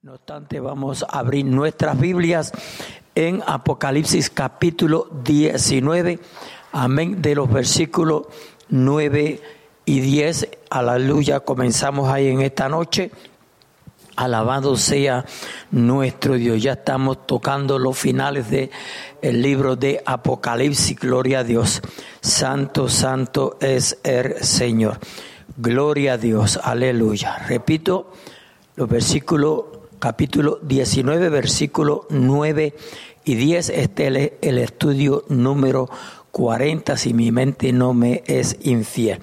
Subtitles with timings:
[0.00, 2.52] No obstante, vamos a abrir nuestras Biblias
[3.16, 6.20] en Apocalipsis capítulo 19,
[6.70, 8.26] amén, de los versículos
[8.68, 9.42] 9
[9.86, 10.50] y 10.
[10.70, 13.10] Aleluya, comenzamos ahí en esta noche.
[14.14, 15.24] Alabado sea
[15.72, 16.62] nuestro Dios.
[16.62, 18.70] Ya estamos tocando los finales del
[19.20, 20.96] el libro de Apocalipsis.
[20.96, 21.82] Gloria a Dios.
[22.20, 25.00] Santo, santo es el Señor.
[25.56, 26.56] Gloria a Dios.
[26.62, 27.36] Aleluya.
[27.48, 28.12] Repito,
[28.76, 32.74] los versículos capítulo 19, versículo 9
[33.24, 33.70] y 10.
[33.70, 35.88] Este es el estudio número
[36.30, 39.20] 40, si mi mente no me es infiel.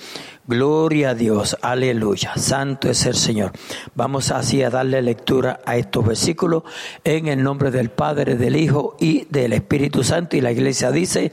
[0.47, 3.51] Gloria a Dios, aleluya, santo es el Señor.
[3.95, 6.63] Vamos así a darle lectura a estos versículos
[7.03, 10.37] en el nombre del Padre, del Hijo y del Espíritu Santo.
[10.37, 11.31] Y la iglesia dice,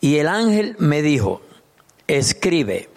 [0.00, 1.40] y el ángel me dijo,
[2.06, 2.90] escribe,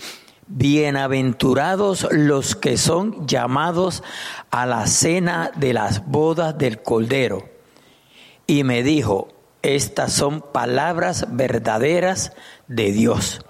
[0.50, 4.04] bienaventurados los que son llamados
[4.50, 7.48] a la cena de las bodas del Cordero.
[8.48, 9.30] Y me dijo,
[9.62, 12.34] estas son palabras verdaderas
[12.68, 13.42] de Dios.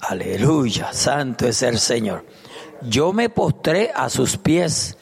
[0.00, 2.26] Aleluya, santo es el Señor.
[2.82, 4.98] Yo me postré a sus pies,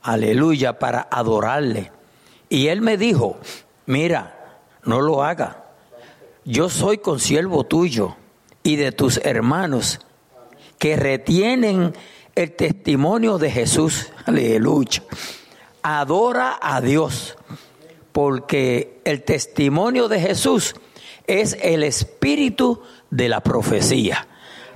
[0.00, 1.92] aleluya, para adorarle.
[2.48, 3.38] Y él me dijo,
[3.84, 5.64] mira, no lo haga.
[6.46, 8.16] Yo soy consiervo tuyo
[8.62, 10.00] y de tus hermanos
[10.78, 11.92] que retienen
[12.34, 14.12] el testimonio de Jesús.
[14.24, 15.02] Aleluya.
[15.82, 17.36] Adora a Dios,
[18.12, 20.74] porque el testimonio de Jesús
[21.26, 24.26] es el espíritu de la profecía.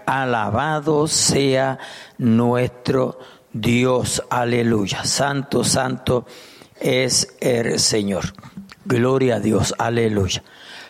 [0.06, 1.78] Alabado sea
[2.18, 3.18] nuestro
[3.52, 4.22] Dios.
[4.30, 5.04] Aleluya.
[5.04, 6.26] Santo, santo
[6.80, 8.34] es el Señor.
[8.84, 9.74] Gloria a Dios.
[9.78, 10.42] Aleluya.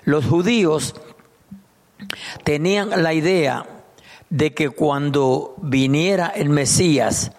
[0.04, 0.94] Los judíos
[2.44, 3.66] tenían la idea
[4.32, 7.32] de que cuando viniera el Mesías,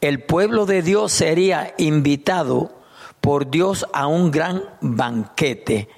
[0.00, 2.74] el pueblo de Dios sería invitado
[3.20, 5.88] por Dios a un gran banquete,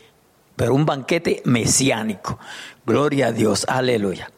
[0.54, 2.38] pero un banquete mesiánico.
[2.84, 4.30] Gloria a Dios, aleluya.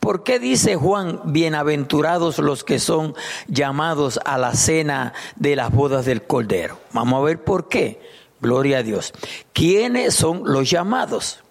[0.00, 3.14] ¿Por qué dice Juan, bienaventurados los que son
[3.46, 6.78] llamados a la cena de las bodas del Cordero?
[6.94, 8.00] Vamos a ver por qué.
[8.40, 9.12] Gloria a Dios.
[9.52, 11.42] ¿Quiénes son los llamados?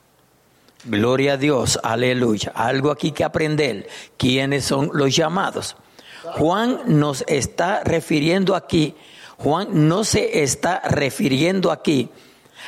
[0.85, 2.51] Gloria a Dios, aleluya.
[2.53, 3.88] Algo aquí que aprender.
[4.18, 5.75] ¿Quiénes son los llamados?
[6.34, 8.96] Juan nos está refiriendo aquí,
[9.38, 12.09] Juan no se está refiriendo aquí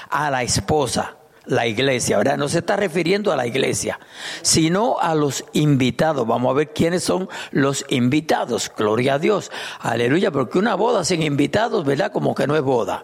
[0.10, 2.38] a la esposa, la iglesia, ¿verdad?
[2.38, 4.00] No se está refiriendo a la iglesia,
[4.42, 6.28] sino a los invitados.
[6.28, 8.72] Vamos a ver quiénes son los invitados.
[8.76, 9.52] Gloria a Dios.
[9.80, 12.12] Aleluya, porque una boda sin invitados, ¿verdad?
[12.12, 13.04] Como que no es boda.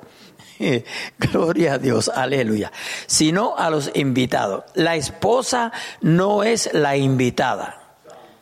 [1.17, 2.71] Gloria a Dios, aleluya.
[3.05, 4.63] Sino a los invitados.
[4.73, 5.71] La esposa
[6.01, 7.79] no es la invitada.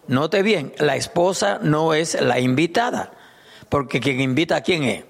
[0.08, 3.12] Note bien, la esposa no es la invitada.
[3.70, 5.06] Porque quien invita a quién es?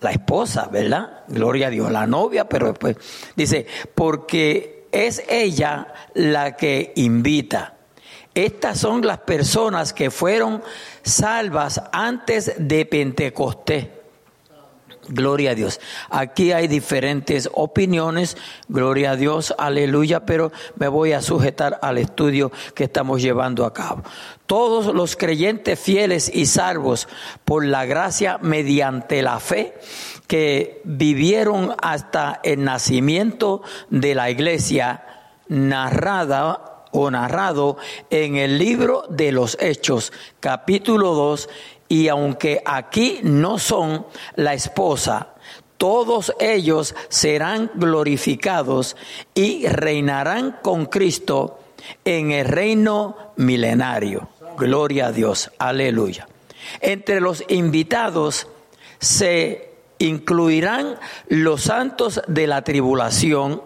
[0.00, 1.24] La esposa, ¿verdad?
[1.28, 2.96] Gloria a Dios, la novia, pero después
[3.36, 7.74] dice, porque es ella la que invita.
[8.34, 10.62] Estas son las personas que fueron
[11.02, 13.88] salvas antes de Pentecostés.
[15.08, 15.80] Gloria a Dios.
[16.10, 18.36] Aquí hay diferentes opiniones,
[18.68, 23.72] gloria a Dios, aleluya, pero me voy a sujetar al estudio que estamos llevando a
[23.72, 24.04] cabo.
[24.46, 27.08] Todos los creyentes fieles y salvos
[27.44, 29.74] por la gracia mediante la fe
[30.28, 35.04] que vivieron hasta el nacimiento de la iglesia
[35.48, 37.76] narrada o narrado
[38.10, 41.48] en el libro de los Hechos, capítulo 2
[41.92, 45.34] y aunque aquí no son la esposa,
[45.76, 48.96] todos ellos serán glorificados
[49.34, 51.60] y reinarán con Cristo
[52.02, 54.30] en el reino milenario.
[54.56, 56.26] Gloria a Dios, aleluya.
[56.80, 58.46] Entre los invitados
[58.98, 60.96] se incluirán
[61.28, 63.62] los santos de la tribulación,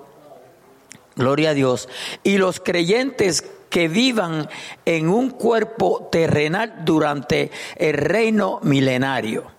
[1.15, 1.89] gloria a Dios,
[2.25, 3.45] y los creyentes
[3.77, 4.49] que vivan
[4.87, 9.51] en un cuerpo terrenal durante el reino milenario.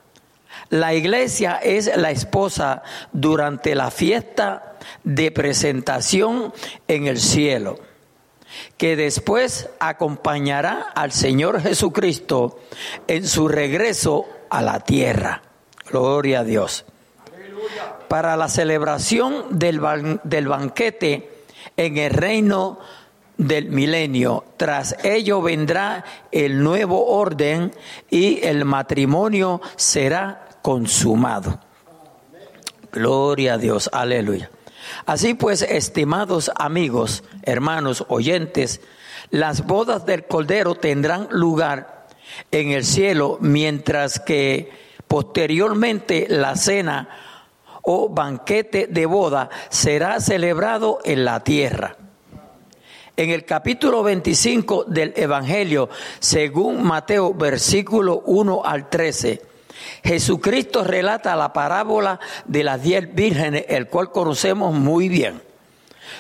[0.70, 2.82] La iglesia es la esposa
[3.14, 4.74] durante la fiesta
[5.04, 6.52] de presentación
[6.88, 7.78] en el cielo,
[8.76, 12.60] que después acompañará al Señor Jesucristo
[13.06, 15.44] en su regreso a la tierra.
[15.92, 16.86] Gloria a Dios.
[18.08, 19.80] Para la celebración del,
[20.24, 21.44] del banquete
[21.78, 22.80] en el reino
[23.38, 24.44] del milenio.
[24.58, 27.72] Tras ello vendrá el nuevo orden
[28.10, 31.60] y el matrimonio será consumado.
[32.92, 34.50] Gloria a Dios, aleluya.
[35.06, 38.82] Así pues, estimados amigos, hermanos, oyentes,
[39.30, 42.08] las bodas del Cordero tendrán lugar
[42.52, 47.10] en el cielo, mientras que Posteriormente, la cena
[47.82, 51.96] o banquete de boda será celebrado en la tierra.
[53.20, 59.42] En el capítulo 25 del Evangelio, según Mateo, versículo 1 al 13,
[60.04, 65.42] Jesucristo relata la parábola de las diez vírgenes, el cual conocemos muy bien,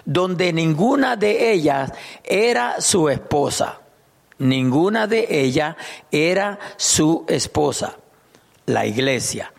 [0.05, 3.79] donde ninguna de ellas era su esposa.
[4.39, 5.75] Ninguna de ellas
[6.11, 7.97] era su esposa,
[8.65, 9.53] la iglesia.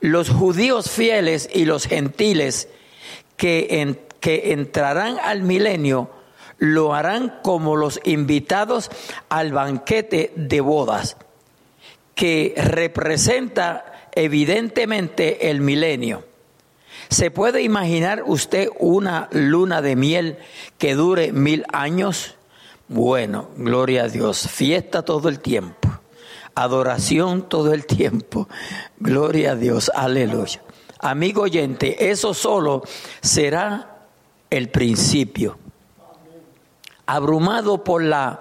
[0.00, 2.68] Los judíos fieles y los gentiles
[3.36, 6.19] que, que entrarán al milenio
[6.60, 8.90] lo harán como los invitados
[9.30, 11.16] al banquete de bodas
[12.14, 16.24] que representa evidentemente el milenio.
[17.08, 20.38] ¿Se puede imaginar usted una luna de miel
[20.76, 22.36] que dure mil años?
[22.88, 25.88] Bueno, gloria a Dios, fiesta todo el tiempo,
[26.54, 28.48] adoración todo el tiempo,
[28.98, 30.60] gloria a Dios, aleluya.
[30.98, 32.82] Amigo oyente, eso solo
[33.22, 34.00] será
[34.50, 35.56] el principio.
[37.12, 38.38] Abrumado por la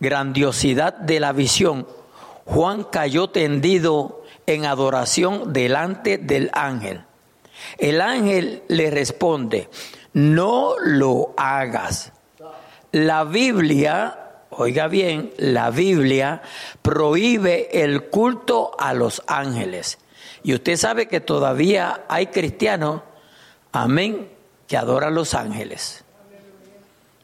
[0.00, 1.86] grandiosidad de la visión,
[2.46, 7.04] Juan cayó tendido en adoración delante del ángel.
[7.78, 9.70] El ángel le responde,
[10.14, 12.12] no lo hagas.
[12.90, 14.18] La Biblia,
[14.50, 16.42] oiga bien, la Biblia
[16.82, 20.00] prohíbe el culto a los ángeles.
[20.42, 23.02] Y usted sabe que todavía hay cristianos,
[23.70, 24.28] amén,
[24.66, 26.04] que adoran a los ángeles,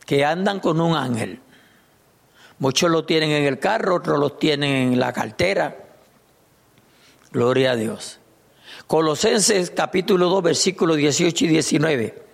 [0.07, 1.41] que andan con un ángel.
[2.59, 5.77] Muchos lo tienen en el carro, otros lo tienen en la cartera.
[7.33, 8.21] Gloria a Dios.
[8.87, 12.25] Colosenses capítulo 2, versículos 18 y 19.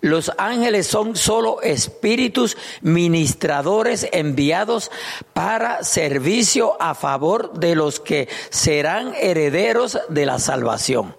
[0.00, 4.90] Los ángeles son solo espíritus ministradores enviados
[5.32, 11.16] para servicio a favor de los que serán herederos de la salvación.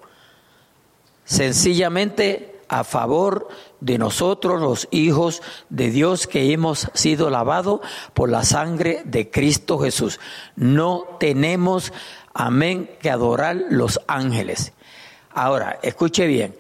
[1.24, 3.48] Sencillamente a favor
[3.81, 7.81] de nosotros los hijos de Dios que hemos sido lavados
[8.13, 10.19] por la sangre de Cristo Jesús.
[10.56, 11.94] No tenemos,
[12.33, 14.74] amén, que adorar los ángeles.
[15.33, 16.57] Ahora, escuche bien,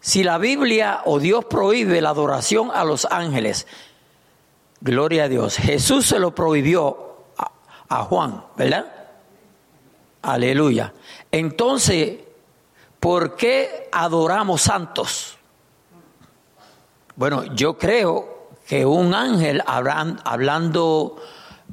[0.00, 3.66] si la Biblia o Dios prohíbe la adoración a los ángeles,
[4.80, 7.50] gloria a Dios, Jesús se lo prohibió a,
[7.88, 8.92] a Juan, ¿verdad?
[10.22, 10.92] Aleluya.
[11.30, 12.18] Entonces,
[13.00, 15.37] ¿por qué adoramos santos?
[17.18, 21.16] Bueno, yo creo que un ángel hablando,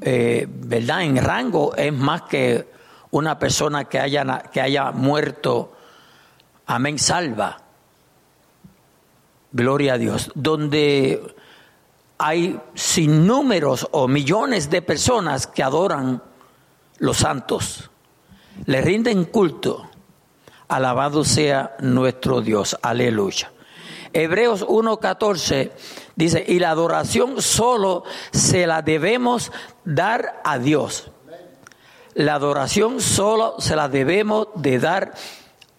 [0.01, 2.68] eh, ¿verdad?, en rango es más que
[3.12, 5.71] una persona que haya, que haya muerto,
[6.65, 7.59] amén, salva.
[9.51, 10.31] Gloria a Dios.
[10.33, 11.36] Donde
[12.18, 16.24] hay sin números o millones de personas que adoran
[16.97, 17.92] los santos,
[18.65, 19.92] le rinden culto.
[20.69, 22.75] Alabado sea nuestro Dios.
[22.81, 23.51] Aleluya.
[24.15, 25.71] Hebreos 1.14
[26.15, 29.51] dice, y la adoración solo se la debemos
[29.83, 31.12] dar a Dios.
[32.13, 35.13] La adoración solo se la debemos de dar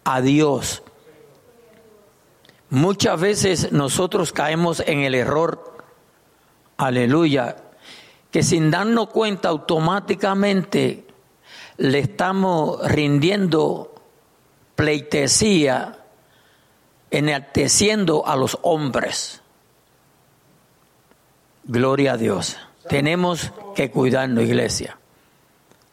[0.04, 0.82] a Dios.
[2.68, 5.78] Muchas veces nosotros caemos en el error,
[6.76, 7.56] aleluya,
[8.30, 11.06] que sin darnos cuenta automáticamente
[11.78, 13.94] le estamos rindiendo
[14.74, 16.05] pleitesía
[17.16, 19.40] enalteciendo a los hombres.
[21.64, 22.58] Gloria a Dios.
[22.88, 24.98] Tenemos que cuidarnos, iglesia.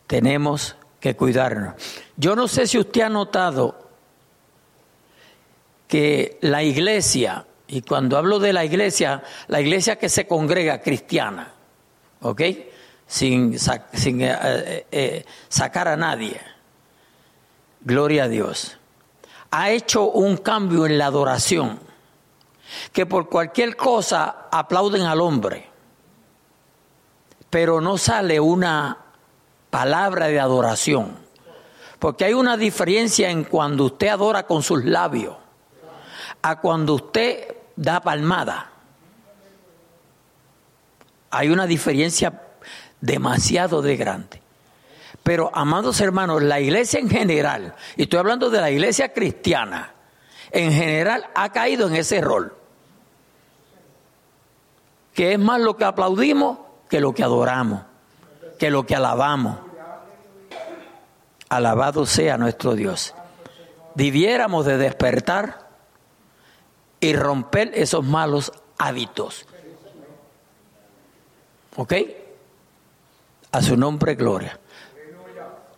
[0.06, 1.75] Tenemos que cuidarnos.
[2.18, 3.89] Yo no sé si usted ha notado
[5.88, 11.53] que la iglesia, y cuando hablo de la iglesia, la iglesia que se congrega cristiana,
[12.22, 12.42] ¿ok?
[13.08, 13.60] Sin, eh,
[14.22, 16.39] eh, eh, sacar a nadie.
[17.82, 18.77] Gloria a Dios
[19.55, 21.79] ha hecho un cambio en la adoración,
[22.91, 25.69] que por cualquier cosa aplauden al hombre,
[27.51, 28.98] pero no sale una
[29.69, 31.15] palabra de adoración,
[32.00, 35.36] porque hay una diferencia en cuando usted adora con sus labios
[36.41, 38.72] a cuando usted da palmada.
[41.29, 42.41] Hay una diferencia
[43.00, 44.43] demasiado de grande.
[45.24, 49.94] Pero, amados hermanos, la iglesia en general, y estoy hablando de la iglesia cristiana,
[50.51, 52.53] en general ha caído en ese rol.
[55.13, 56.58] Que es más lo que aplaudimos
[56.94, 57.82] que lo que adoramos,
[58.60, 59.58] que lo que alabamos.
[61.50, 63.15] Alabado sea nuestro Dios.
[63.96, 65.70] Debiéramos de despertar
[67.00, 69.48] y romper esos malos hábitos.
[71.75, 71.94] ¿Ok?
[73.51, 74.60] A su nombre, gloria.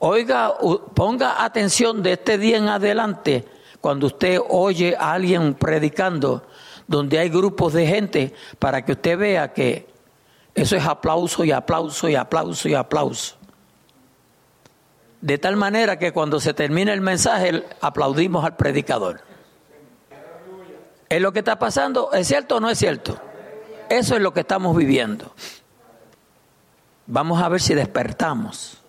[0.08, 0.54] Oiga,
[0.94, 3.44] ponga atención de este día en adelante,
[3.82, 6.46] cuando usted oye a alguien predicando,
[6.86, 9.88] donde hay grupos de gente, para que usted vea que
[10.54, 13.36] eso es aplauso y aplauso y aplauso y aplauso.
[15.22, 19.22] De tal manera que cuando se termina el mensaje aplaudimos al predicador.
[21.10, 22.12] ¿Es lo que está pasando?
[22.14, 23.20] ¿Es cierto o no es cierto?
[23.90, 25.34] Eso es lo que estamos viviendo.
[27.08, 28.85] Vamos a ver si despertamos.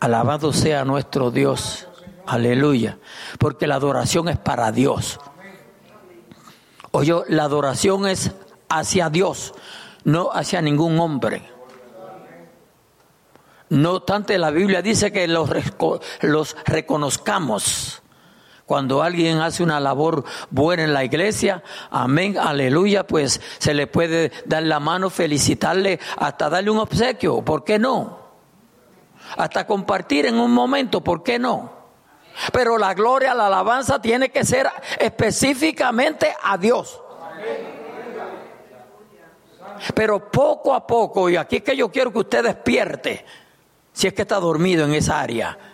[0.00, 1.88] Alabado sea nuestro Dios.
[2.26, 2.98] Aleluya.
[3.38, 5.18] Porque la adoración es para Dios.
[6.92, 8.32] Oye, la adoración es
[8.68, 9.54] hacia Dios,
[10.04, 11.42] no hacia ningún hombre.
[13.70, 15.50] No obstante, la Biblia dice que los,
[16.22, 18.02] los reconozcamos.
[18.64, 24.30] Cuando alguien hace una labor buena en la iglesia, amén, aleluya, pues se le puede
[24.44, 28.27] dar la mano, felicitarle, hasta darle un obsequio, ¿por qué no?
[29.36, 31.72] Hasta compartir en un momento, ¿por qué no?
[32.52, 34.68] Pero la gloria, la alabanza tiene que ser
[34.98, 37.00] específicamente a Dios.
[39.94, 43.24] Pero poco a poco, y aquí es que yo quiero que usted despierte,
[43.92, 45.67] si es que está dormido en esa área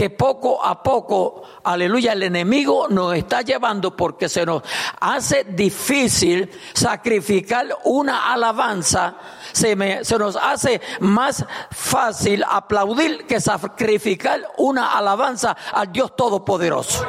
[0.00, 4.62] que poco a poco, aleluya, el enemigo nos está llevando porque se nos
[4.98, 9.16] hace difícil sacrificar una alabanza,
[9.52, 17.04] se, se nos hace más fácil aplaudir que sacrificar una alabanza al Dios Todopoderoso.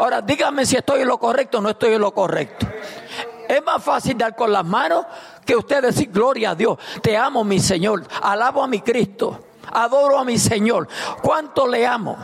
[0.00, 2.66] Ahora, dígame si estoy en lo correcto o no estoy en lo correcto.
[3.48, 5.06] Es más fácil dar con las manos
[5.44, 6.76] que usted decir gloria a Dios.
[7.00, 8.02] Te amo, mi Señor.
[8.20, 9.45] Alabo a mi Cristo.
[9.72, 10.88] Adoro a mi Señor.
[11.22, 12.16] ¿Cuánto le amo?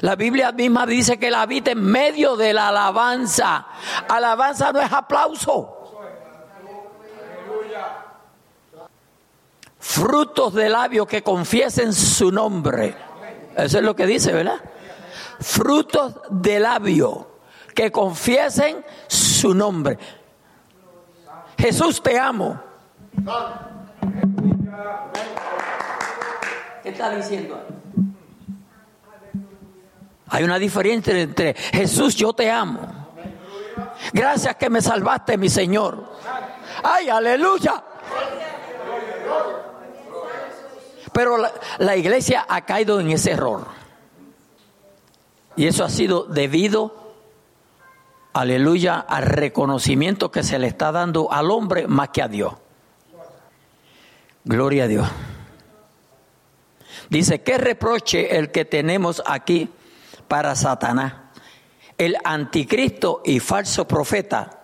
[0.00, 3.66] La Biblia misma dice que la habita en medio de la alabanza.
[4.08, 5.78] Alabanza no es aplauso.
[9.78, 12.96] Frutos de labios que confiesen su nombre.
[13.56, 14.60] Eso es lo que dice, ¿verdad?
[15.40, 17.32] Frutos de labio
[17.74, 19.98] que confiesen su nombre.
[21.58, 22.60] Jesús te amo.
[26.82, 27.60] ¿Qué está diciendo?
[30.28, 32.80] Hay una diferencia entre Jesús, yo te amo.
[34.12, 36.04] Gracias que me salvaste, mi Señor.
[36.82, 37.82] Ay, aleluya.
[41.12, 43.66] Pero la, la, iglesia ha caído en ese error.
[45.56, 47.01] Y eso ha sido debido
[48.32, 52.54] aleluya, al reconocimiento que se le está dando al hombre más que a Dios.
[54.44, 55.08] Gloria a Dios.
[57.08, 59.68] Dice, ¿qué reproche el que tenemos aquí
[60.28, 61.14] para Satanás?
[61.98, 64.62] El anticristo y falso profeta,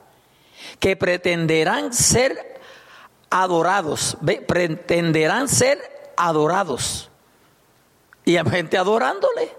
[0.81, 2.61] que pretenderán ser
[3.31, 5.79] adorados, pretenderán ser
[6.17, 7.11] adorados.
[8.25, 9.55] Y hay gente adorándole.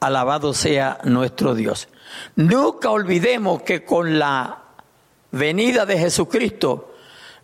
[0.00, 1.88] Alabado sea nuestro Dios.
[2.36, 4.62] Nunca olvidemos que con la
[5.32, 6.94] venida de Jesucristo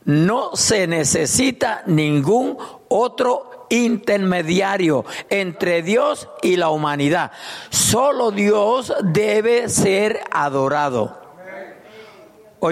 [0.05, 2.57] no se necesita ningún
[2.89, 7.33] otro intermediario entre Dios y la humanidad.
[7.71, 11.21] Solo Dios debe ser adorado.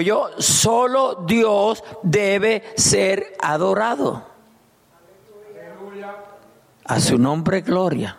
[0.03, 4.31] yo solo Dios debe ser adorado.
[6.85, 8.17] A su nombre, gloria.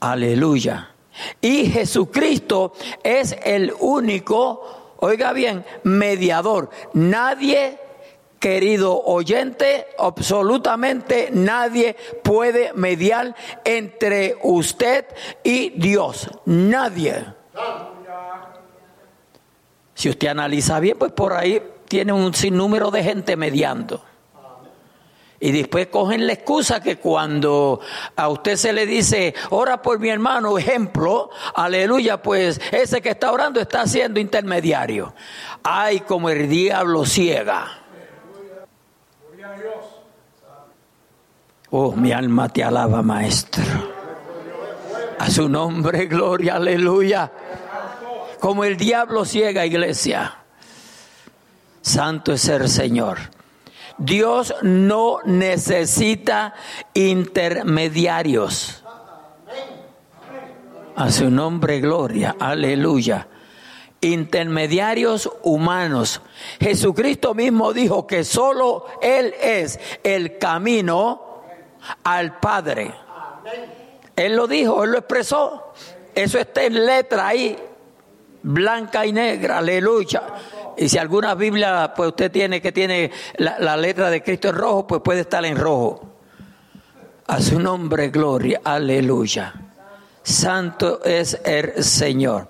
[0.00, 0.95] Aleluya.
[1.40, 6.70] Y Jesucristo es el único, oiga bien, mediador.
[6.92, 7.78] Nadie,
[8.38, 15.06] querido oyente, absolutamente nadie puede mediar entre usted
[15.42, 16.30] y Dios.
[16.44, 17.24] Nadie.
[19.94, 24.02] Si usted analiza bien, pues por ahí tiene un sinnúmero de gente mediando.
[25.38, 27.80] Y después cogen la excusa que cuando
[28.16, 33.32] a usted se le dice, ora por mi hermano, ejemplo, aleluya, pues ese que está
[33.32, 35.14] orando está siendo intermediario.
[35.62, 37.82] Ay, como el diablo ciega.
[41.70, 43.64] Oh, mi alma te alaba, maestro.
[45.18, 47.30] A su nombre, gloria, aleluya.
[48.40, 50.36] Como el diablo ciega, iglesia.
[51.82, 53.35] Santo es el Señor.
[53.98, 56.54] Dios no necesita
[56.94, 58.82] intermediarios.
[60.96, 63.28] A su nombre, gloria, aleluya.
[64.00, 66.20] Intermediarios humanos.
[66.60, 71.42] Jesucristo mismo dijo que solo Él es el camino
[72.04, 72.94] al Padre.
[74.14, 75.72] Él lo dijo, Él lo expresó.
[76.14, 77.58] Eso está en letra ahí.
[78.42, 80.22] blanca y negra, aleluya.
[80.76, 84.56] Y si alguna Biblia, pues usted tiene que tiene la, la letra de Cristo en
[84.56, 86.16] rojo, pues puede estar en rojo.
[87.26, 89.54] A su nombre, gloria, aleluya.
[90.22, 92.48] Santo es el Señor.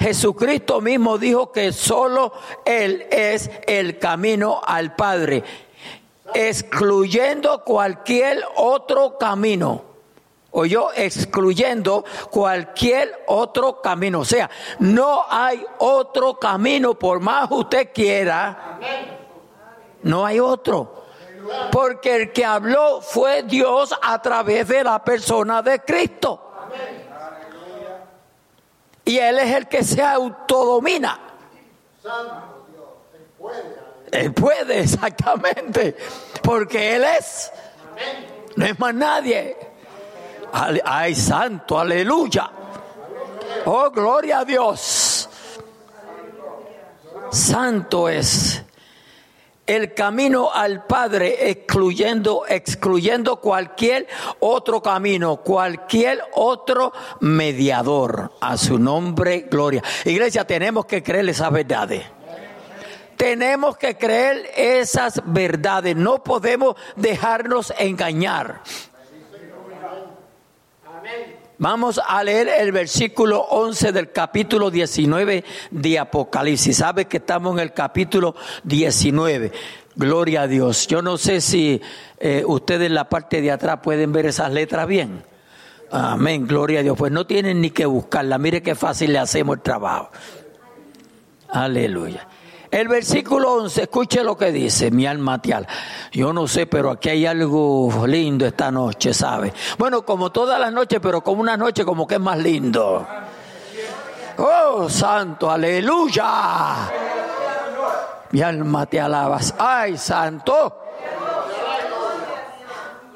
[0.00, 2.32] Jesucristo mismo dijo que solo
[2.64, 5.42] Él es el camino al Padre,
[6.34, 9.87] excluyendo cualquier otro camino.
[10.50, 14.20] O yo excluyendo cualquier otro camino.
[14.20, 18.78] O sea, no hay otro camino, por más usted quiera.
[20.02, 21.04] No hay otro.
[21.70, 26.44] Porque el que habló fue Dios a través de la persona de Cristo.
[29.04, 31.18] Y Él es el que se autodomina.
[34.12, 35.96] Él puede, exactamente.
[36.42, 37.52] Porque Él es.
[38.56, 39.56] No es más nadie.
[40.52, 42.50] Ay, santo, aleluya.
[43.66, 45.28] Oh, gloria a Dios.
[47.30, 48.64] Santo es
[49.66, 54.08] el camino al Padre, excluyendo, excluyendo cualquier
[54.40, 58.32] otro camino, cualquier otro mediador.
[58.40, 59.82] A su nombre, gloria.
[60.06, 62.02] Iglesia, tenemos que creer esas verdades.
[63.18, 65.94] Tenemos que creer esas verdades.
[65.94, 68.62] No podemos dejarnos engañar.
[71.60, 76.76] Vamos a leer el versículo 11 del capítulo 19 de Apocalipsis.
[76.76, 79.50] Sabe que estamos en el capítulo 19.
[79.96, 80.86] Gloria a Dios.
[80.86, 81.80] Yo no sé si
[82.20, 85.24] eh, ustedes en la parte de atrás pueden ver esas letras bien.
[85.90, 86.96] Amén, gloria a Dios.
[86.96, 88.38] Pues no tienen ni que buscarla.
[88.38, 90.10] Mire qué fácil le hacemos el trabajo.
[91.48, 92.28] Aleluya.
[92.70, 95.66] El versículo 11, escuche lo que dice mi alma tial.
[96.12, 99.52] Yo no sé, pero aquí hay algo lindo esta noche, ¿sabe?
[99.78, 103.06] Bueno, como todas las noches, pero como una noche como que es más lindo.
[104.36, 106.90] Oh, santo, aleluya.
[108.30, 109.54] Mi alma te alabas.
[109.58, 110.84] Ay, santo.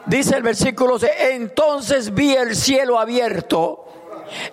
[0.07, 3.92] Dice el versículo 11, entonces vi el cielo abierto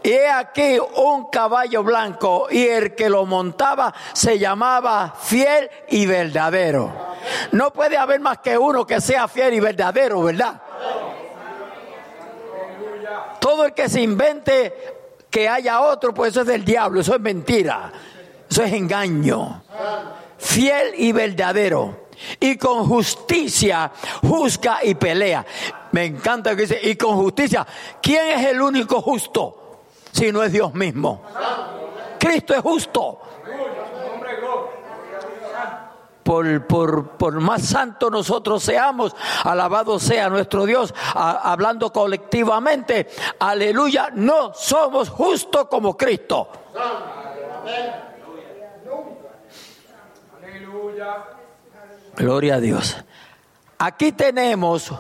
[0.04, 6.06] y he aquí un caballo blanco y el que lo montaba se llamaba fiel y
[6.06, 6.92] verdadero.
[7.52, 10.62] No puede haber más que uno que sea fiel y verdadero, ¿verdad?
[13.39, 14.74] Todo el que se invente
[15.30, 17.92] que haya otro, pues eso es del diablo, eso es mentira,
[18.50, 19.63] eso es engaño.
[20.38, 22.10] Fiel y verdadero.
[22.39, 25.46] Y con justicia juzga y pelea.
[25.92, 27.65] Me encanta que dice, y con justicia,
[28.02, 29.68] ¿quién es el único justo?
[30.12, 31.22] Si no es Dios mismo.
[32.19, 33.22] Cristo es justo.
[36.24, 44.54] Por, por, por, más santo nosotros seamos, alabado sea nuestro Dios, hablando colectivamente, aleluya, no
[44.54, 46.50] somos justos como Cristo.
[52.15, 52.98] Gloria a Dios.
[53.80, 54.93] Aquí tenemos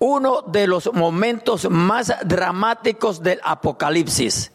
[0.00, 4.50] uno de los momentos más dramáticos del Apocalipsis.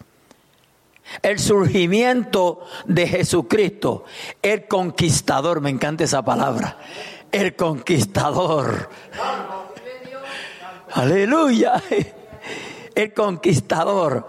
[1.21, 4.05] El surgimiento de Jesucristo,
[4.41, 6.77] el conquistador, me encanta esa palabra,
[7.31, 8.89] el conquistador.
[10.93, 11.81] Aleluya.
[12.95, 14.25] El conquistador.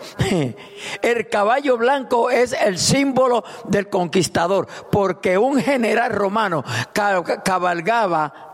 [1.01, 6.65] El caballo blanco es el símbolo del conquistador, porque un general romano
[7.45, 8.46] cabalgaba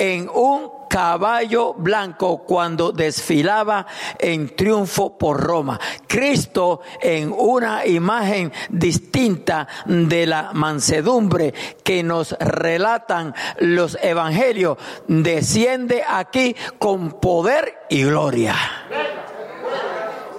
[0.00, 3.86] en un caballo blanco cuando desfilaba
[4.18, 5.78] en triunfo por Roma.
[6.08, 16.56] Cristo en una imagen distinta de la mansedumbre que nos relatan los evangelios, desciende aquí
[16.78, 18.56] con poder y gloria.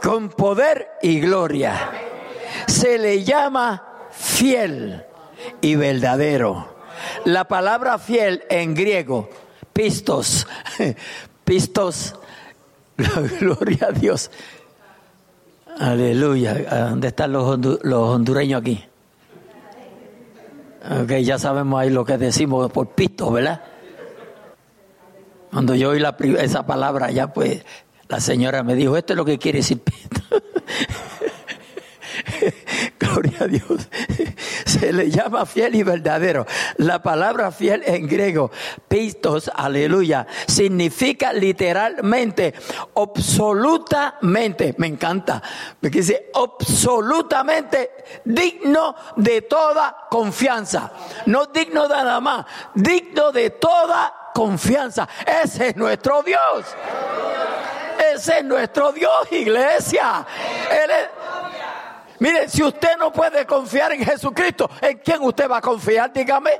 [0.04, 1.92] Con poder y gloria.
[2.68, 5.06] Se le llama fiel
[5.62, 6.76] y verdadero.
[7.26, 9.30] La palabra fiel en griego
[9.74, 10.48] pistos,
[11.44, 12.16] pistos,
[13.40, 14.32] gloria a Dios.
[15.80, 16.90] Aleluya.
[16.90, 17.60] ¿Dónde están los,
[17.92, 18.84] hondureños aquí?
[21.04, 23.62] Ok, ya sabemos ahí lo que decimos por pistos, ¿verdad?
[25.52, 26.04] Cuando yo oí
[26.40, 27.64] esa palabra ya pues
[28.08, 30.21] la señora me dijo, esto es lo que quiere decir pisto.
[33.02, 33.90] Gloria a Dios.
[34.66, 36.46] Se le llama fiel y verdadero.
[36.78, 38.52] La palabra fiel en griego,
[38.88, 42.54] pistos, aleluya, significa literalmente,
[42.96, 45.42] absolutamente, me encanta,
[45.82, 47.90] porque dice absolutamente
[48.24, 50.92] digno de toda confianza.
[51.26, 55.10] No digno de nada más, digno de toda confianza.
[55.26, 56.66] Ese es nuestro Dios.
[58.14, 60.26] Ese es nuestro Dios, iglesia.
[60.70, 61.10] Él es,
[62.22, 66.14] Mire, si usted no puede confiar en Jesucristo, ¿en quién usted va a confiar?
[66.14, 66.52] Dígame,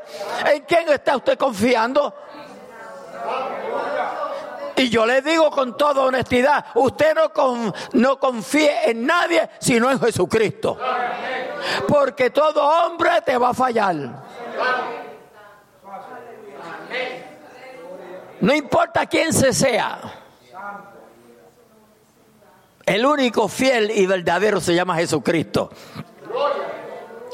[0.44, 2.16] ¿en quién está usted confiando?
[4.76, 10.00] Y yo le digo con toda honestidad, usted no, no confíe en nadie sino en
[10.00, 10.80] Jesucristo.
[11.88, 13.96] Porque todo hombre te va a fallar.
[18.40, 20.00] No importa quién se sea.
[22.86, 25.70] El único fiel y verdadero se llama Jesucristo.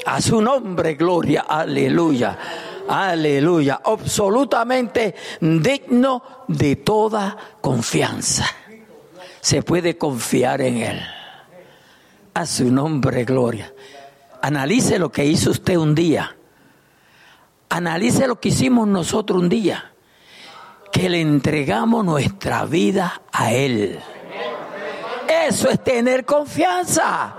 [0.06, 2.38] A su nombre, gloria, aleluya.
[2.88, 3.80] Aleluya.
[3.84, 8.46] Absolutamente digno de toda confianza.
[9.40, 11.00] Se puede confiar en Él.
[12.34, 13.72] A su nombre, gloria.
[14.40, 16.36] Analice lo que hizo usted un día.
[17.68, 19.92] Analice lo que hicimos nosotros un día.
[20.90, 24.00] Que le entregamos nuestra vida a Él.
[25.28, 27.34] Eso es tener confianza.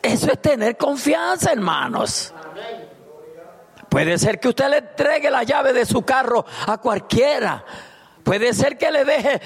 [0.00, 2.32] Eso es tener confianza, hermanos.
[3.88, 7.64] Puede ser que usted le entregue la llave de su carro a cualquiera.
[8.22, 9.40] Puede ser que le deje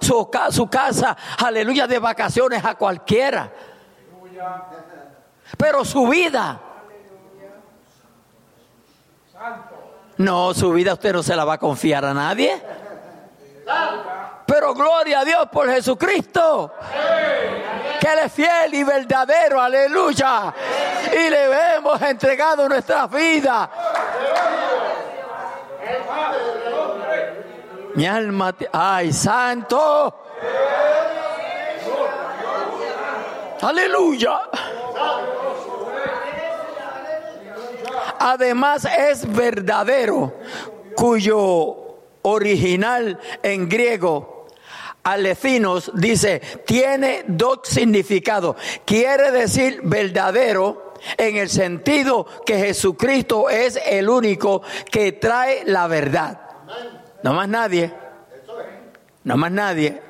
[0.00, 3.50] su, su casa, aleluya, de vacaciones a cualquiera.
[5.56, 6.60] Pero su vida.
[10.18, 12.60] No, su vida usted no se la va a confiar a nadie.
[14.48, 16.72] Pero gloria a Dios por Jesucristo.
[18.00, 20.54] Que Él es fiel y verdadero, aleluya.
[21.12, 23.70] Y le hemos entregado nuestra vida.
[27.94, 30.24] Mi alma, ay, santo.
[33.60, 34.40] Aleluya.
[38.18, 40.32] Además es verdadero,
[40.96, 41.88] cuyo
[42.22, 44.37] original en griego
[45.02, 48.56] Alecinos dice, tiene dos significados.
[48.84, 56.40] Quiere decir verdadero en el sentido que Jesucristo es el único que trae la verdad.
[57.22, 57.92] No más nadie.
[59.24, 60.02] No más nadie.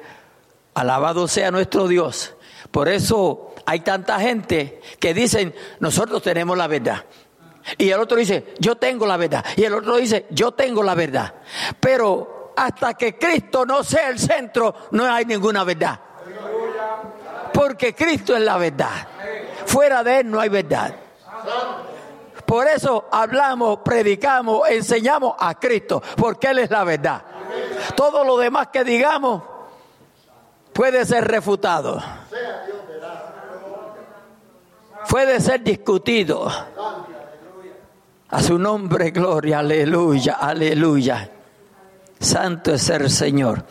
[0.75, 2.35] Alabado sea nuestro Dios.
[2.71, 7.05] Por eso hay tanta gente que dicen, nosotros tenemos la verdad.
[7.77, 9.45] Y el otro dice, yo tengo la verdad.
[9.57, 11.35] Y el otro dice, yo tengo la verdad.
[11.81, 15.99] Pero hasta que Cristo no sea el centro, no hay ninguna verdad.
[17.53, 19.07] Porque Cristo es la verdad.
[19.67, 20.95] Fuera de Él no hay verdad.
[22.45, 27.23] Por eso hablamos, predicamos, enseñamos a Cristo, porque Él es la verdad.
[27.95, 29.43] Todo lo demás que digamos
[30.73, 32.03] puede ser refutado.
[35.09, 36.51] Puede ser discutido.
[38.31, 41.31] A su nombre, gloria, aleluya, aleluya.
[42.19, 43.65] Santo es el Señor.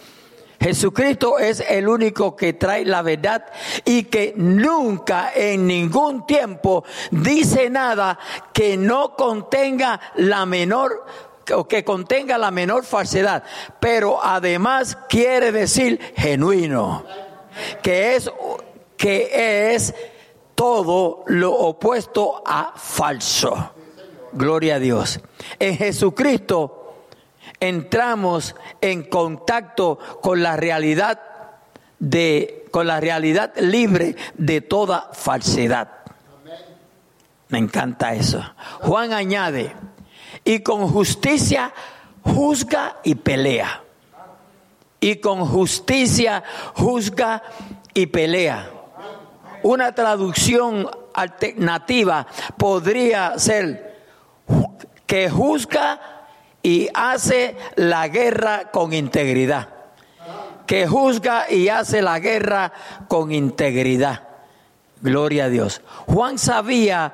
[0.59, 3.45] Jesucristo es el único que trae la verdad
[3.85, 8.17] y que nunca en ningún tiempo dice nada
[8.53, 11.05] que no contenga la menor
[11.53, 13.43] o que contenga la menor falsedad,
[13.79, 17.05] pero además quiere decir genuino,
[17.81, 18.29] que es
[18.97, 19.93] que es
[20.55, 23.73] todo lo opuesto a falso.
[24.33, 25.19] Gloria a Dios.
[25.59, 26.76] En Jesucristo
[27.59, 31.19] entramos en contacto con la realidad
[31.99, 35.89] de con la realidad libre de toda falsedad.
[37.49, 38.43] Me encanta eso.
[38.81, 39.73] Juan añade,
[40.43, 41.73] y con justicia
[42.21, 43.83] juzga y pelea.
[44.99, 46.43] Y con justicia
[46.75, 47.41] juzga
[47.93, 48.69] y pelea.
[49.63, 53.97] Una traducción alternativa podría ser
[55.05, 56.16] que juzga
[56.67, 59.69] y hace la guerra con integridad.
[60.65, 62.73] Que juzga y hace la guerra
[63.07, 64.27] con integridad.
[64.99, 65.81] Gloria a Dios.
[66.07, 67.13] Juan sabía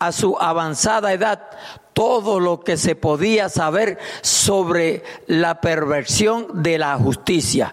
[0.00, 1.48] a su avanzada edad
[1.92, 7.72] todo lo que se podía saber sobre la perversión de la justicia.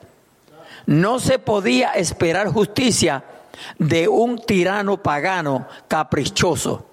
[0.86, 3.24] No se podía esperar justicia
[3.80, 6.86] de un tirano pagano caprichoso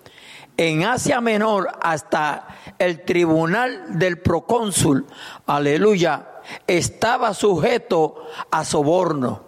[0.56, 2.46] en Asia Menor hasta
[2.78, 5.06] el tribunal del procónsul,
[5.46, 6.28] aleluya,
[6.66, 9.42] estaba sujeto a soborno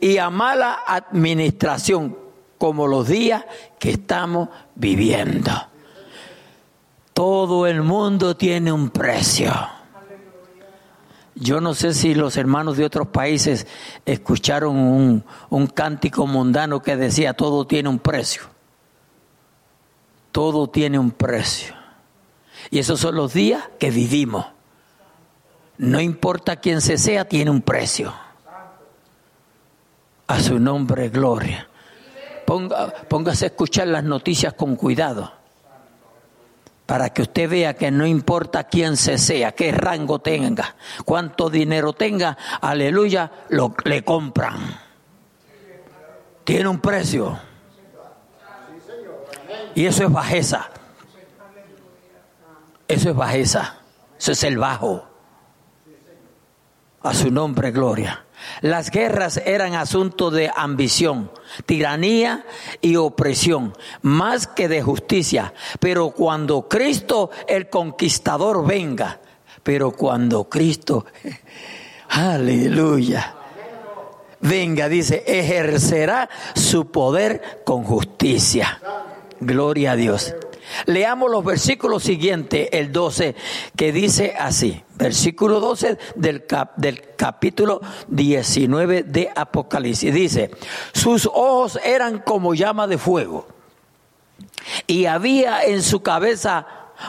[0.00, 2.16] y a mala administración,
[2.58, 3.44] como los días
[3.78, 5.50] que estamos viviendo.
[7.12, 9.52] Todo el mundo tiene un precio.
[11.36, 13.66] Yo no sé si los hermanos de otros países
[14.06, 14.76] escucharon
[15.50, 18.53] un, cántico mundano que decía todo tiene un precio
[20.34, 21.76] todo tiene un precio.
[22.68, 24.44] Y esos son los días que vivimos.
[25.78, 28.12] No importa quién se sea, tiene un precio.
[30.26, 31.68] A su nombre, gloria.
[33.08, 35.32] Póngase a escuchar las noticias con cuidado.
[36.84, 41.92] Para que usted vea que no importa quién se sea, qué rango tenga, cuánto dinero
[41.92, 44.80] tenga, aleluya, lo, le compran.
[46.42, 47.53] Tiene un precio.
[49.74, 50.68] Y eso es bajeza.
[52.86, 53.78] Eso es bajeza.
[54.18, 55.04] Eso es el bajo.
[57.02, 58.24] A su nombre, gloria.
[58.60, 61.30] Las guerras eran asunto de ambición,
[61.66, 62.44] tiranía
[62.80, 65.54] y opresión, más que de justicia.
[65.80, 69.20] Pero cuando Cristo el conquistador venga,
[69.62, 71.06] pero cuando Cristo,
[72.08, 73.34] aleluya,
[74.40, 78.80] venga, dice, ejercerá su poder con justicia.
[79.46, 80.34] Gloria a Dios.
[80.86, 83.34] Leamos los versículos siguientes, el 12,
[83.76, 86.44] que dice así, versículo 12 del,
[86.76, 90.12] del capítulo 19 de Apocalipsis.
[90.12, 90.50] Dice,
[90.92, 93.46] sus ojos eran como llama de fuego
[94.86, 96.66] y había en su cabeza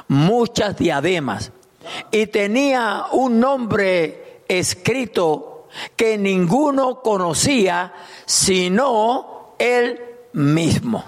[0.08, 1.52] muchas diademas
[2.12, 7.94] y tenía un nombre escrito que ninguno conocía
[8.26, 10.02] sino él
[10.34, 11.04] mismo.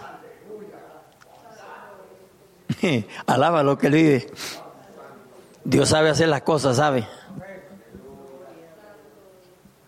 [3.25, 4.31] Alaba lo que dice.
[5.63, 7.07] Dios sabe hacer las cosas, ¿sabe?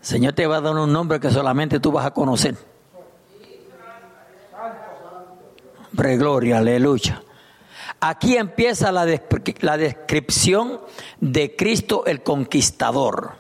[0.02, 2.56] Señor te va a dar un nombre que solamente tú vas a conocer.
[5.96, 7.22] Pregloria, aleluya.
[8.00, 10.80] Aquí empieza la descripción
[11.20, 13.34] de Cristo el Conquistador.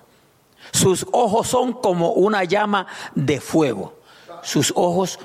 [0.72, 4.00] Sus ojos son como una llama de fuego.
[4.44, 5.20] Sus ojos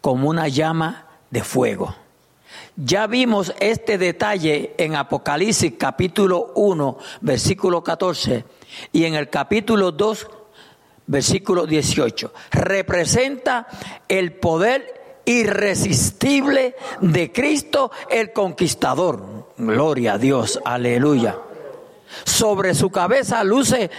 [0.00, 1.94] como una llama de fuego.
[2.76, 8.44] Ya vimos este detalle en Apocalipsis capítulo 1, versículo 14
[8.92, 10.26] y en el capítulo 2,
[11.06, 12.32] versículo 18.
[12.50, 13.66] Representa
[14.08, 19.52] el poder irresistible de Cristo el conquistador.
[19.56, 21.38] Gloria a Dios, aleluya.
[22.24, 23.90] Sobre su cabeza luce,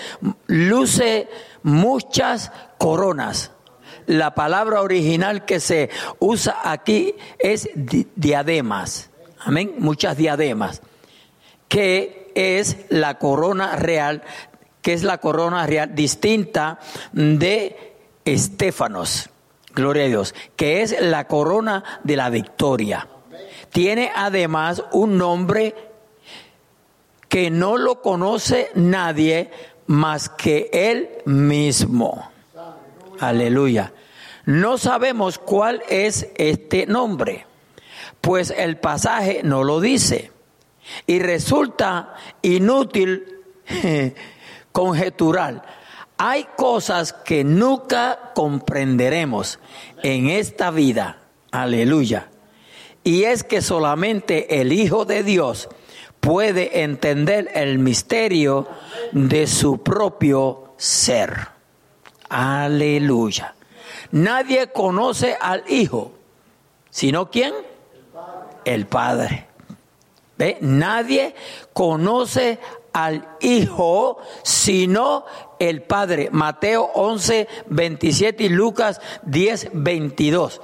[0.48, 1.28] luce
[1.64, 3.53] muchas coronas
[4.08, 5.90] la palabra original que se
[6.20, 7.70] usa aquí es
[8.16, 9.10] diademas.
[9.40, 9.76] Amén.
[9.78, 10.82] Muchas diademas.
[11.68, 14.24] Que es la corona real,
[14.82, 16.80] que es la corona real distinta
[17.12, 19.30] de Estefanos.
[19.74, 20.36] Gloria a Dios.
[20.56, 23.08] Que es la corona de la victoria.
[23.72, 25.76] Tiene además un nombre
[27.28, 29.50] que no lo conoce nadie
[29.88, 32.33] más que él mismo.
[33.28, 33.94] Aleluya.
[34.46, 37.46] No sabemos cuál es este nombre,
[38.20, 40.32] pues el pasaje no lo dice.
[41.08, 43.26] Y resulta inútil
[44.74, 45.64] conjetural.
[46.18, 49.60] Hay cosas que nunca comprenderemos
[50.04, 51.20] en esta vida.
[51.52, 52.30] Aleluya.
[53.06, 55.70] Y es que solamente el Hijo de Dios
[56.20, 58.68] puede entender el misterio
[59.14, 61.53] de su propio ser.
[62.34, 63.54] Aleluya.
[64.10, 66.14] Nadie conoce al Hijo,
[66.90, 67.54] sino quién?
[68.66, 69.46] El Padre.
[70.36, 70.58] ¿Ve?
[70.62, 71.36] Nadie
[71.74, 72.58] conoce
[72.92, 75.26] al Hijo sino
[75.60, 76.30] el Padre.
[76.32, 80.60] Mateo 11, 27 y Lucas 10, 22.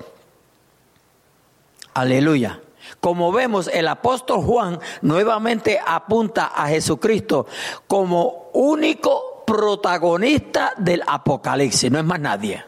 [1.94, 2.62] Aleluya.
[3.00, 7.46] Como vemos, el apóstol Juan nuevamente apunta a Jesucristo
[7.86, 12.64] como único protagonista del Apocalipsis, no es más nadie.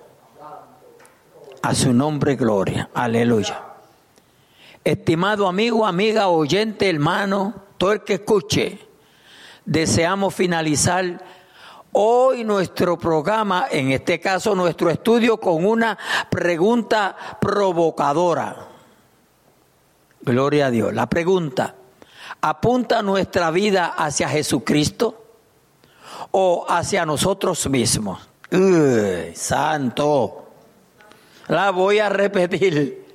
[1.62, 2.90] A su nombre, gloria.
[2.96, 3.62] Aleluya.
[4.84, 8.80] Estimado amigo, amiga, oyente, hermano, todo el que escuche,
[9.64, 11.24] deseamos finalizar
[11.92, 16.00] hoy nuestro programa, en este caso nuestro estudio, con una
[16.32, 18.70] pregunta provocadora.
[20.24, 20.96] Gloria a Dios.
[20.96, 21.76] La pregunta,
[22.42, 25.21] ¿apunta nuestra vida hacia Jesucristo?
[26.32, 28.28] O hacia nosotros mismos.
[29.36, 30.48] santo.
[31.48, 33.06] La voy a repetir.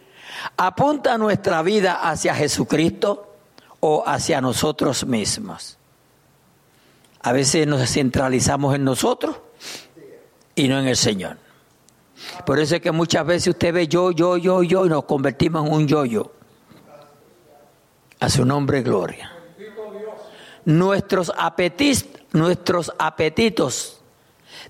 [0.57, 3.35] ¿Apunta nuestra vida hacia Jesucristo
[3.81, 5.79] o hacia nosotros mismos?
[7.23, 9.37] A veces nos centralizamos en nosotros
[10.55, 11.38] y no en el Señor.
[12.45, 15.66] Por eso es que muchas veces usted ve yo, yo, yo, yo y nos convertimos
[15.66, 16.33] en un yo-yo.
[18.21, 19.33] A su nombre, gloria.
[20.64, 24.03] Nuestros apetitos Nuestros apetitos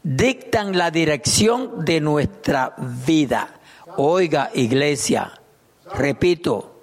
[0.04, 3.58] dictan la dirección de nuestra vida.
[3.96, 5.40] Oiga, iglesia,
[5.92, 6.80] repito,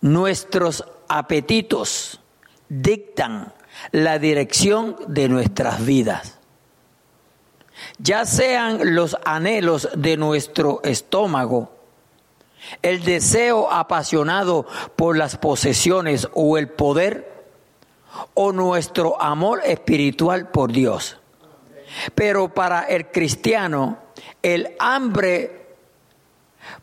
[0.00, 2.18] nuestros apetitos
[2.68, 3.52] dictan
[3.92, 6.40] la dirección de nuestras vidas.
[7.98, 11.70] Ya sean los anhelos de nuestro estómago
[12.82, 17.31] el deseo apasionado por las posesiones o el poder,
[18.34, 21.18] o nuestro amor espiritual por Dios.
[22.14, 23.98] Pero para el cristiano,
[24.42, 25.62] el hambre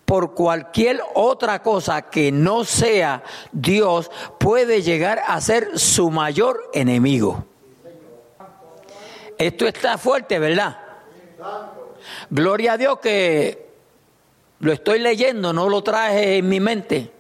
[0.06, 7.46] por cualquier otra cosa que no sea Dios puede llegar a ser su mayor enemigo.
[9.38, 10.78] Esto está fuerte, ¿verdad?
[12.30, 13.70] Gloria a Dios que
[14.60, 17.12] lo estoy leyendo, no lo traje en mi mente.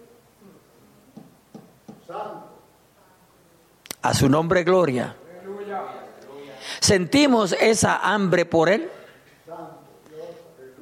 [4.01, 5.15] A su nombre, gloria.
[6.79, 8.89] Sentimos esa hambre por Él.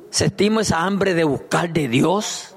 [0.10, 2.54] Sentimos esa hambre de buscar de Dios.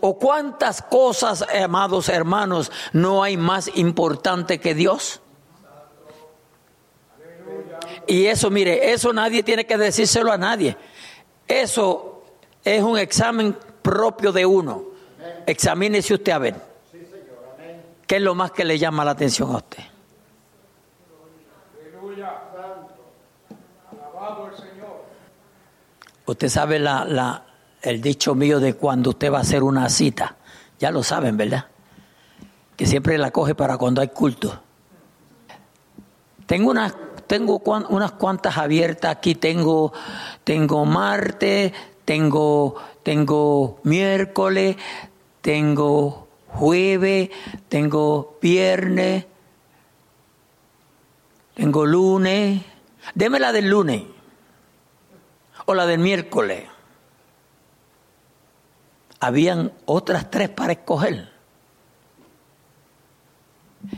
[0.00, 5.20] ¿O cuántas cosas, amados hermanos, no hay más importante que Dios?
[8.06, 10.76] Y eso, mire, eso nadie tiene que decírselo a nadie.
[11.48, 12.22] Eso
[12.62, 14.84] es un examen propio de uno.
[15.46, 16.73] Examínese usted a ver.
[18.06, 19.84] ¿Qué es lo más que le llama la atención a usted?
[26.26, 27.44] Usted sabe la, la,
[27.82, 30.36] el dicho mío de cuando usted va a hacer una cita.
[30.78, 31.66] Ya lo saben, ¿verdad?
[32.76, 34.60] Que siempre la coge para cuando hay culto.
[36.46, 36.94] Tengo unas,
[37.26, 39.34] tengo unas cuantas abiertas aquí.
[39.34, 39.92] Tengo,
[40.44, 41.72] tengo martes,
[42.04, 44.76] tengo, tengo miércoles,
[45.40, 46.23] tengo
[46.54, 47.30] jueves,
[47.68, 49.26] tengo viernes,
[51.54, 52.62] tengo lunes.
[53.14, 54.02] Deme la del lunes
[55.66, 56.64] o la del miércoles.
[59.20, 61.32] Habían otras tres para escoger.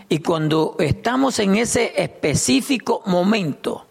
[0.09, 3.87] Y cuando estamos en ese específico momento,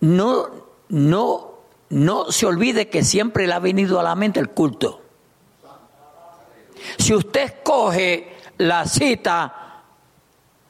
[0.00, 0.48] no,
[0.88, 1.52] no,
[1.88, 5.02] no se olvide que siempre le ha venido a la mente el culto.
[6.98, 9.82] Si usted escoge la cita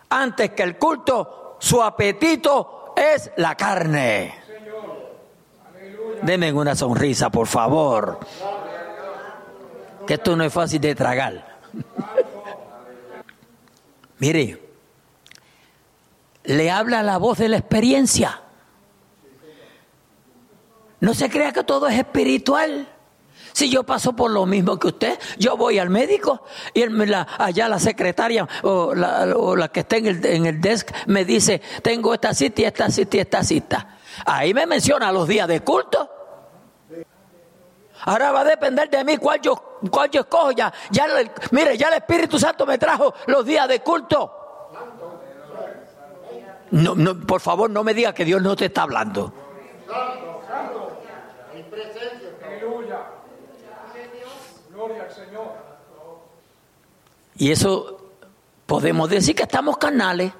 [0.08, 4.34] antes que el culto, su apetito es la carne.
[6.22, 8.20] Deme una sonrisa, por favor.
[10.06, 11.60] Que esto no es fácil de tragar.
[14.18, 14.62] Mire,
[16.44, 18.42] le habla la voz de la experiencia.
[21.00, 22.86] No se crea que todo es espiritual.
[23.52, 26.84] Si yo paso por lo mismo que usted, yo voy al médico y
[27.38, 32.14] allá la secretaria o la, que está en el, en el, desk me dice, tengo
[32.14, 33.98] esta cita y esta cita y esta cita.
[34.24, 36.10] Ahí me menciona los días de culto.
[38.02, 40.52] Ahora va a depender de mí cuál yo, cuál yo escojo.
[40.52, 41.06] Ya, ya,
[41.50, 44.36] mire, ya el Espíritu Santo me trajo los días de culto.
[46.70, 49.49] No, no, por favor, no me diga que Dios no te está hablando.
[57.40, 58.12] Y eso
[58.66, 60.30] podemos decir que estamos canales.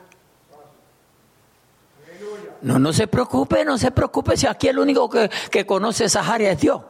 [2.61, 6.29] No, no se preocupe, no se preocupe si aquí el único que, que conoce esas
[6.29, 6.83] áreas es Dios.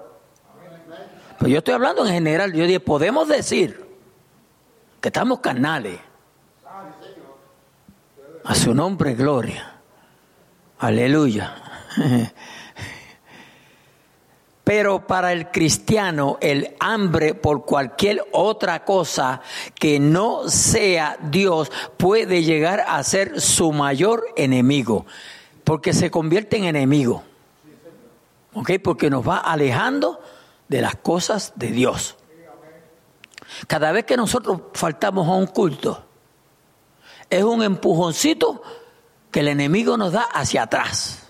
[1.39, 2.53] Pero yo estoy hablando en general.
[2.53, 3.87] Yo dije, podemos decir
[5.01, 6.01] que estamos canales.
[8.43, 9.77] A su nombre, gloria.
[10.81, 11.55] Aleluya.
[14.71, 19.41] Pero para el cristiano el hambre por cualquier otra cosa
[19.75, 25.07] que no sea Dios puede llegar a ser su mayor enemigo,
[25.65, 27.25] porque se convierte en enemigo.
[28.55, 28.75] ¿Ok?
[28.81, 30.21] Porque nos va alejando
[30.69, 32.15] de las cosas de Dios.
[33.67, 36.05] Cada vez que nosotros faltamos a un culto,
[37.29, 38.63] es un empujoncito
[39.33, 41.30] que el enemigo nos da hacia atrás.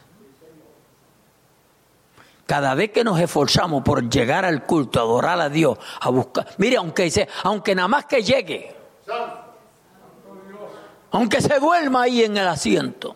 [2.51, 6.79] Cada vez que nos esforzamos por llegar al culto, adorar a Dios, a buscar, mire,
[6.79, 8.75] aunque dice, aunque nada más que llegue,
[11.13, 13.15] aunque se duerma ahí en el asiento.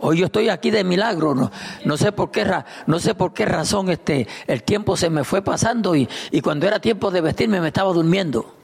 [0.00, 1.52] Hoy yo estoy aquí de milagro, no,
[1.84, 2.44] no, sé por qué
[2.86, 6.66] no sé por qué razón este el tiempo se me fue pasando y, y cuando
[6.66, 8.56] era tiempo de vestirme me estaba durmiendo.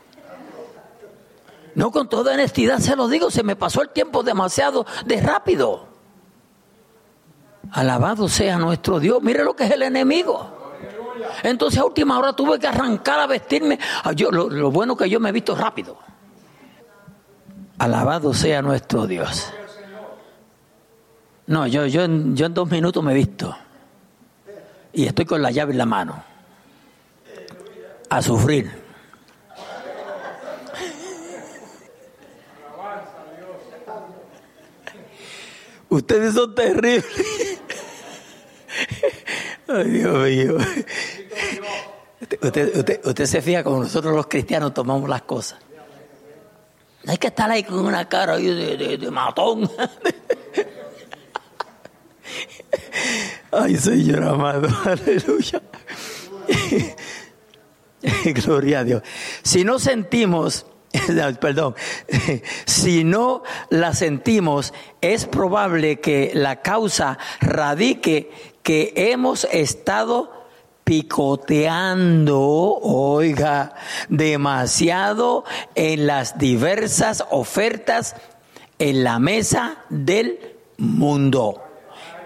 [1.76, 5.91] No con toda honestidad se lo digo, se me pasó el tiempo demasiado de rápido.
[7.72, 9.22] Alabado sea nuestro Dios.
[9.22, 10.62] Mire lo que es el enemigo.
[11.42, 13.78] Entonces a última hora tuve que arrancar a vestirme.
[14.04, 15.98] Ah, yo, lo, bueno que yo me he visto rápido.
[17.78, 19.52] Alabado sea nuestro Dios.
[21.46, 23.56] No, yo, yo, yo en dos minutos me he visto.
[24.92, 26.22] Y estoy con la llave en la mano.
[28.10, 28.70] A sufrir.
[35.88, 37.41] Ustedes son terribles.
[39.68, 40.56] Ay, Dios mío.
[42.40, 45.58] Usted, usted, usted se fija como nosotros los cristianos tomamos las cosas.
[47.04, 49.68] No hay que estar ahí con una cara de, de, de matón.
[53.50, 55.60] Ay, Señor amado, aleluya.
[58.24, 59.02] Gloria a Dios.
[59.42, 60.66] Si no sentimos,
[61.40, 61.74] perdón,
[62.64, 68.30] si no la sentimos, es probable que la causa radique
[68.62, 70.42] que hemos estado
[70.84, 73.74] picoteando, oiga,
[74.08, 75.44] demasiado
[75.74, 78.16] en las diversas ofertas
[78.78, 81.62] en la mesa del mundo.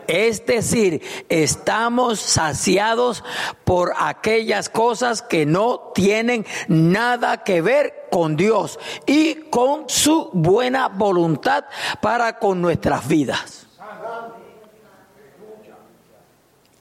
[0.07, 3.25] Es decir, estamos saciados
[3.65, 10.89] por aquellas cosas que no tienen nada que ver con Dios y con su buena
[10.89, 11.65] voluntad
[12.01, 13.66] para con nuestras vidas.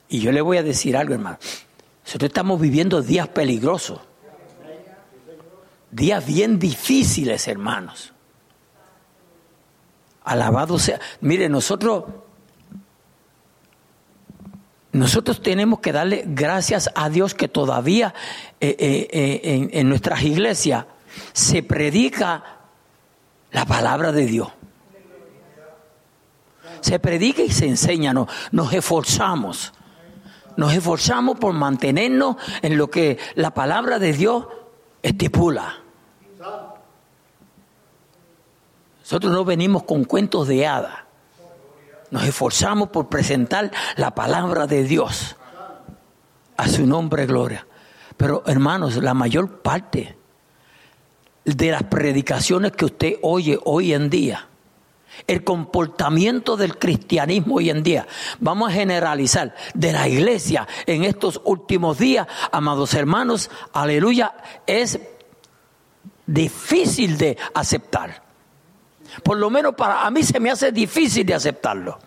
[0.09, 1.37] Y yo le voy a decir algo, hermano.
[2.05, 3.99] Nosotros estamos viviendo días peligrosos,
[5.91, 8.13] días bien difíciles, hermanos.
[10.23, 10.99] Alabado sea.
[11.21, 12.03] Mire, nosotros
[14.95, 18.13] nosotros tenemos que darle gracias a Dios que todavía
[18.61, 20.85] eh, eh, eh, en, nuestras iglesias
[21.33, 22.61] se predica
[23.51, 24.47] la palabra de Dios.
[26.79, 29.73] Se predica y se enseña, no, nos esforzamos.
[30.57, 34.47] Nos esforzamos por mantenernos en lo que la palabra de Dios
[35.01, 35.81] estipula.
[39.01, 40.99] Nosotros no venimos con cuentos de hadas.
[42.11, 45.35] Nos esforzamos por presentar la palabra de Dios.
[46.57, 47.67] A su nombre, gloria.
[48.17, 50.17] Pero hermanos, la mayor parte
[51.43, 54.47] de las predicaciones que usted oye hoy en día,
[55.27, 58.07] el comportamiento del cristianismo hoy en día,
[58.39, 64.33] vamos a generalizar, de la iglesia en estos últimos días, amados hermanos, aleluya,
[64.65, 64.99] es
[66.25, 68.23] difícil de aceptar.
[69.23, 71.99] Por lo menos para a mí se me hace difícil de aceptarlo.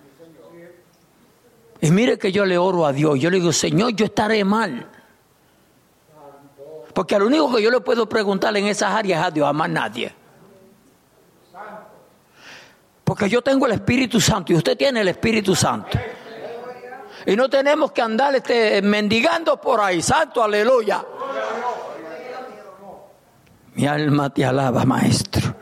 [1.80, 4.88] Y mire que yo le oro a Dios, yo le digo, Señor, yo estaré mal.
[6.92, 9.52] Porque lo único que yo le puedo preguntar en esas áreas es a Dios, a
[9.52, 10.12] más nadie.
[13.18, 15.98] Porque yo tengo el Espíritu Santo y usted tiene el Espíritu Santo.
[17.26, 21.04] Y no tenemos que andar este, mendigando por ahí, santo, aleluya.
[23.74, 25.52] Mi alma te alaba, maestro.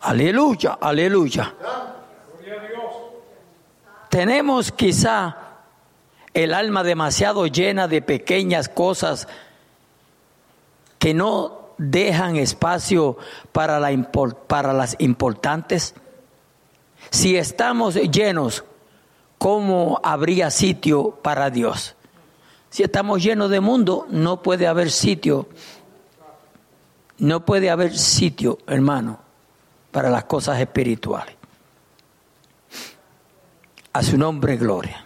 [0.00, 1.54] Aleluya, aleluya.
[4.08, 5.36] Tenemos quizá
[6.34, 9.28] el alma demasiado llena de pequeñas cosas
[10.98, 13.18] que no dejan espacio
[13.52, 14.10] para, la,
[14.48, 15.94] para las importantes.
[17.08, 18.64] Si estamos llenos,
[19.38, 21.96] ¿cómo habría sitio para Dios?
[22.68, 25.48] Si estamos llenos de mundo, no puede haber sitio.
[27.18, 29.30] No puede haber sitio, hermano
[29.90, 31.34] para las cosas espirituales.
[33.92, 35.04] A su nombre, gloria.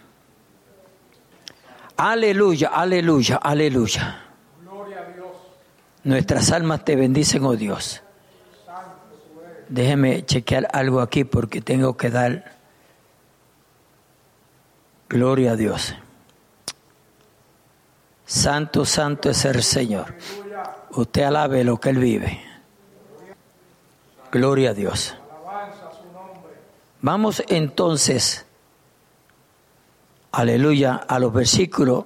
[1.97, 4.21] Aleluya, aleluya, aleluya.
[6.03, 8.03] Nuestras almas te bendicen, oh Dios.
[9.69, 12.55] Déjeme chequear algo aquí porque tengo que dar
[15.09, 15.95] gloria a Dios.
[18.25, 20.15] Santo, santo es el Señor.
[20.91, 22.41] Usted alabe lo que Él vive.
[24.31, 25.15] Gloria a Dios.
[27.01, 28.45] Vamos entonces,
[30.31, 32.05] aleluya, a los versículos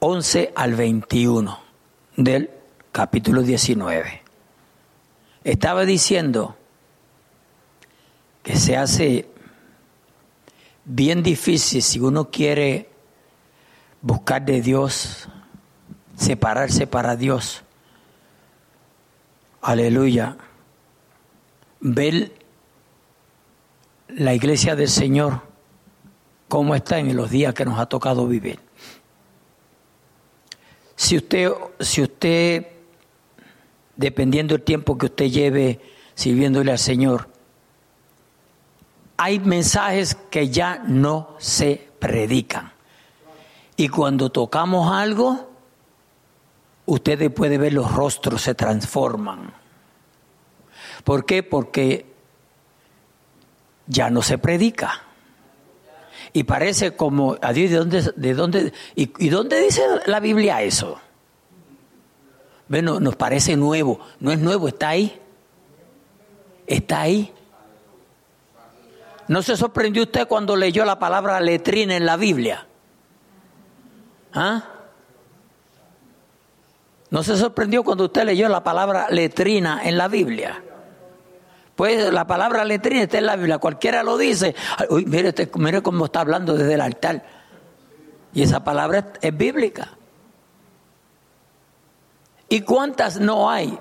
[0.00, 1.58] 11 al 21
[2.16, 2.50] del
[2.92, 4.19] capítulo 19.
[5.44, 6.56] Estaba diciendo
[8.42, 9.28] que se hace
[10.84, 12.90] bien difícil si uno quiere
[14.02, 15.28] buscar de Dios,
[16.16, 17.62] separarse para Dios.
[19.62, 20.36] Aleluya
[21.80, 22.32] ver
[24.08, 25.42] la iglesia del Señor
[26.48, 28.58] cómo está en los días que nos ha tocado vivir.
[30.96, 32.66] Si usted, si usted,
[34.00, 35.78] dependiendo del tiempo que usted lleve
[36.14, 37.28] sirviéndole al Señor,
[39.18, 42.72] hay mensajes que ya no se predican.
[43.76, 45.50] Y cuando tocamos algo,
[46.86, 49.52] ustedes pueden ver los rostros se transforman.
[51.04, 51.42] ¿Por qué?
[51.42, 52.06] Porque
[53.86, 55.02] ya no se predica.
[56.32, 60.98] Y parece como, a Dios, ¿de dónde, de dónde, y, dónde dice la Biblia eso?
[62.70, 63.98] Bueno, nos parece nuevo.
[64.20, 65.20] No es nuevo, está ahí.
[66.68, 67.32] Está ahí.
[69.26, 72.68] ¿No se sorprendió usted cuando leyó la palabra letrina en la Biblia?
[74.32, 74.62] ¿Ah?
[77.10, 80.62] ¿No se sorprendió cuando usted leyó la palabra letrina en la Biblia?
[81.74, 84.54] Pues la palabra letrina está en la Biblia, cualquiera lo dice.
[84.90, 87.24] Uy, mire, este, mire cómo está hablando desde el altar.
[88.32, 89.96] Y esa palabra es, es bíblica.
[92.52, 93.78] ¿Y cuántas no hay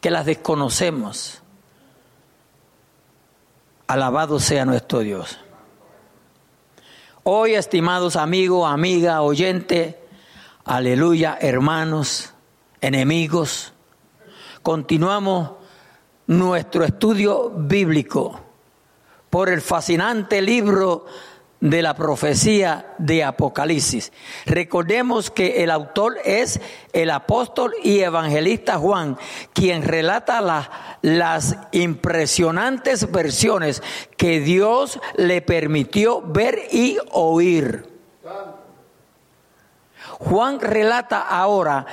[0.00, 1.42] que las desconocemos?
[3.88, 5.40] Alabado sea nuestro Dios.
[7.24, 10.00] Hoy, estimados amigos, amiga, oyente,
[10.64, 12.32] aleluya, hermanos,
[12.80, 13.72] enemigos,
[14.62, 15.50] continuamos
[16.28, 18.40] nuestro estudio bíblico
[19.30, 21.06] por el fascinante libro
[21.62, 24.12] de la profecía de Apocalipsis.
[24.46, 26.60] Recordemos que el autor es
[26.92, 29.16] el apóstol y evangelista Juan,
[29.52, 33.80] quien relata las impresionantes versiones
[34.16, 37.88] que Dios le permitió ver y oír.
[40.18, 41.86] Juan relata ahora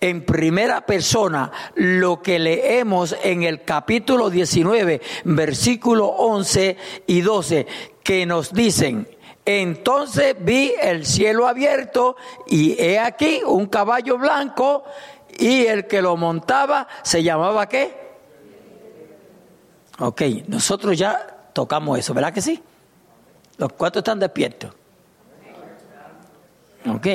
[0.00, 6.76] en primera persona lo que leemos en el capítulo 19, versículo 11
[7.06, 7.66] y 12,
[8.02, 9.06] que nos dicen,
[9.44, 14.84] entonces vi el cielo abierto y he aquí un caballo blanco
[15.38, 18.10] y el que lo montaba se llamaba qué?
[19.98, 22.62] Ok, nosotros ya tocamos eso, ¿verdad que sí?
[23.58, 24.72] Los cuatro están despiertos.
[26.88, 27.06] Ok.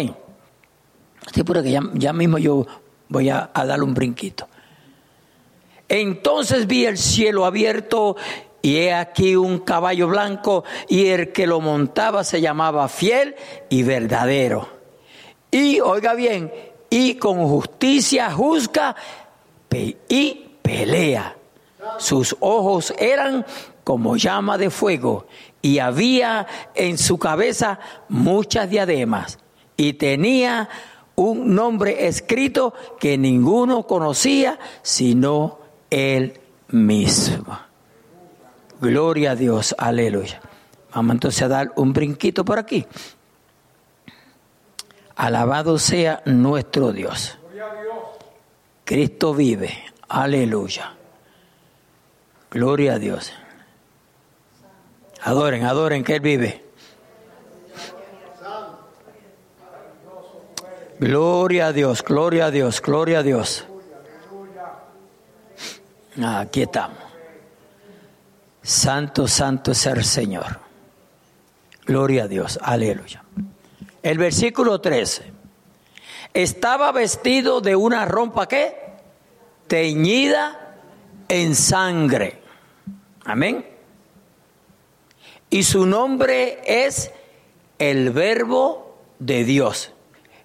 [1.34, 2.66] Sí, porque ya, ya mismo yo
[3.10, 4.48] voy a, a darle un brinquito.
[5.88, 8.16] Entonces vi el cielo abierto
[8.62, 13.36] y he aquí un caballo blanco y el que lo montaba se llamaba fiel
[13.70, 14.68] y verdadero.
[15.52, 16.52] Y oiga bien,
[16.90, 18.96] y con justicia juzga
[20.10, 21.36] y pelea.
[21.98, 23.46] Sus ojos eran
[23.84, 25.28] como llama de fuego
[25.62, 29.38] y había en su cabeza muchas diademas
[29.78, 30.70] y tenía
[31.16, 35.60] un nombre escrito que ninguno conocía sino
[35.90, 36.40] él
[36.70, 37.58] mismo.
[38.82, 40.42] Gloria a Dios, aleluya.
[40.94, 42.86] Vamos entonces a dar un brinquito por aquí.
[45.16, 47.38] Alabado sea nuestro Dios.
[48.84, 49.74] Cristo vive,
[50.08, 50.94] aleluya.
[52.52, 53.34] Gloria a Dios.
[55.22, 56.65] Adoren, adoren que Él vive.
[61.00, 63.66] Gloria a Dios, gloria a Dios, gloria a Dios.
[66.24, 66.98] Aquí estamos.
[68.62, 70.60] Santo, santo es el Señor.
[71.86, 73.24] Gloria a Dios, aleluya.
[74.02, 75.34] El versículo 13.
[76.34, 78.76] Estaba vestido de una rompa que
[79.68, 80.78] teñida
[81.28, 82.42] en sangre.
[83.26, 83.66] Amén.
[85.50, 87.12] Y su nombre es
[87.80, 89.95] el verbo de Dios.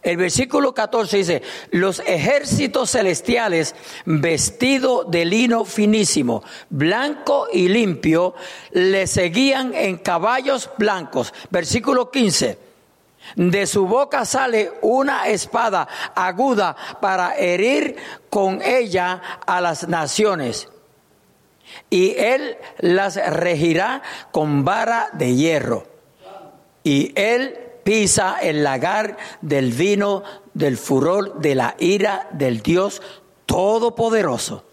[0.02, 1.42] El versículo 14 dice,
[1.72, 3.74] los ejércitos celestiales
[4.06, 8.34] vestidos de lino finísimo, blanco y limpio,
[8.72, 11.34] le seguían en caballos blancos.
[11.50, 12.58] Versículo 15,
[13.36, 17.96] de su boca sale una espada aguda para herir
[18.30, 20.68] con ella a las naciones.
[21.90, 25.86] Y él las regirá con vara de hierro.
[26.82, 30.22] Y él pisa el lagar del vino
[30.54, 33.02] del furor de la ira del Dios
[33.46, 34.64] Todopoderoso.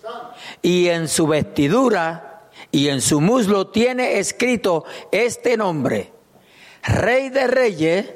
[0.62, 6.12] Y en su vestidura y en su muslo tiene escrito este nombre,
[6.84, 8.14] Rey de Reyes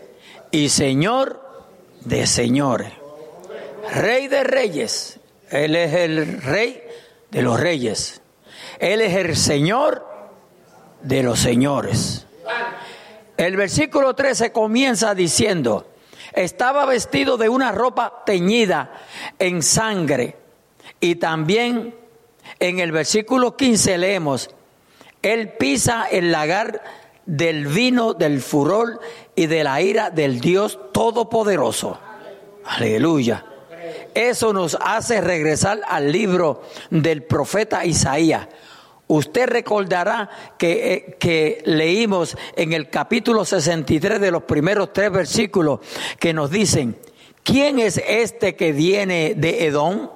[0.52, 1.42] y Señor
[2.02, 2.92] de Señores.
[3.94, 5.20] Rey de Reyes,
[5.50, 6.82] Él es el Rey
[7.32, 8.22] de los Reyes.
[8.80, 10.06] Él es el Señor
[11.02, 12.26] de los Señores.
[13.42, 15.88] El versículo 13 comienza diciendo,
[16.32, 18.94] estaba vestido de una ropa teñida
[19.40, 20.36] en sangre.
[21.00, 21.96] Y también
[22.60, 24.52] en el versículo 15 leemos,
[25.24, 26.84] él pisa el lagar
[27.26, 29.00] del vino, del furor
[29.36, 31.98] y de la ira del Dios Todopoderoso.
[32.64, 33.44] Aleluya.
[34.14, 36.62] Eso nos hace regresar al libro
[36.92, 38.48] del profeta Isaías
[39.12, 45.82] Usted recordará que, eh, que, leímos en el capítulo 63 de los primeros tres versículos
[46.18, 46.98] que nos dicen,
[47.44, 50.10] ¿quién es este que viene de Edom?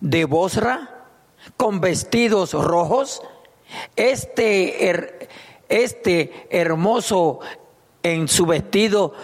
[0.00, 1.06] ¿De Bosra?
[1.56, 3.22] ¿Con vestidos rojos?
[3.96, 5.24] Este,
[5.70, 7.40] este hermoso
[8.02, 9.14] en su vestido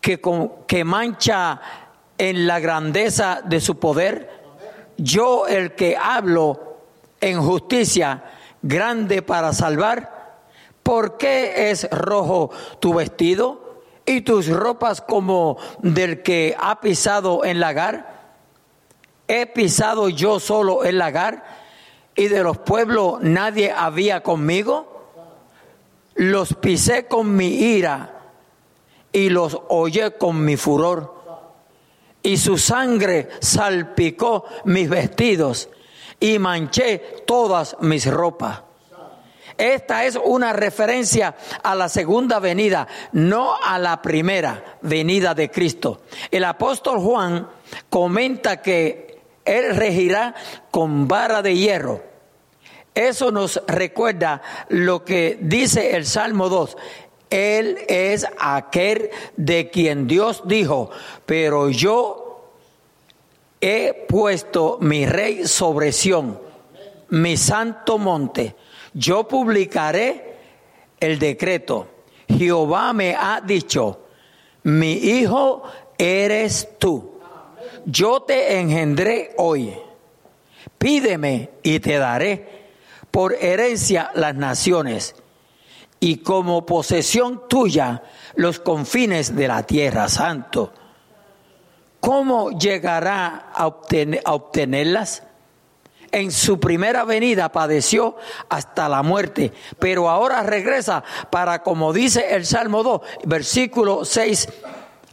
[0.00, 0.20] que,
[0.66, 1.60] que mancha
[2.18, 4.28] en la grandeza de su poder.
[4.96, 6.71] Yo el que hablo
[7.22, 8.24] en justicia
[8.60, 10.40] grande para salvar?
[10.82, 12.50] ¿Por qué es rojo
[12.80, 18.12] tu vestido y tus ropas como del que ha pisado en lagar?
[19.32, 21.42] he pisado yo solo el lagar
[22.14, 24.88] y de los pueblos nadie había conmigo.
[26.14, 28.14] Los pisé con mi ira
[29.10, 31.22] y los hollé con mi furor.
[32.22, 35.70] Y su sangre salpicó mis vestidos
[36.22, 38.62] y manché todas mis ropas.
[39.58, 46.02] Esta es una referencia a la segunda venida, no a la primera venida de Cristo.
[46.30, 47.48] El apóstol Juan
[47.90, 50.34] comenta que él regirá
[50.70, 52.00] con vara de hierro.
[52.94, 56.76] Eso nos recuerda lo que dice el Salmo 2.
[57.30, 60.90] Él es aquel de quien Dios dijo,
[61.26, 62.31] pero yo
[63.62, 66.38] he puesto mi rey sobre Sión,
[67.10, 68.56] mi santo monte.
[68.92, 70.34] Yo publicaré
[70.98, 71.88] el decreto.
[72.28, 74.00] Jehová me ha dicho,
[74.64, 75.62] mi hijo
[75.96, 77.20] eres tú.
[77.86, 79.72] Yo te engendré hoy.
[80.76, 82.62] Pídeme y te daré
[83.12, 85.14] por herencia las naciones
[86.00, 88.02] y como posesión tuya
[88.34, 90.72] los confines de la tierra, santo.
[92.02, 95.22] ¿Cómo llegará a, obtenerlas?
[96.10, 98.16] En su primera venida padeció
[98.48, 104.48] hasta la muerte, pero ahora regresa para, como dice el Salmo 2, versículo 6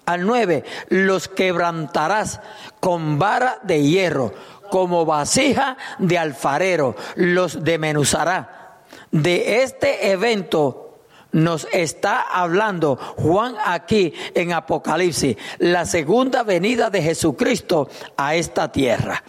[0.08, 2.42] al 9, los quebrantarás
[2.80, 4.34] con vara de hierro,
[4.72, 8.80] como vasija de alfarero, los demenuzará
[9.12, 10.89] de este evento
[11.32, 19.23] nos está hablando Juan aquí en Apocalipsis, la segunda venida de Jesucristo a esta tierra.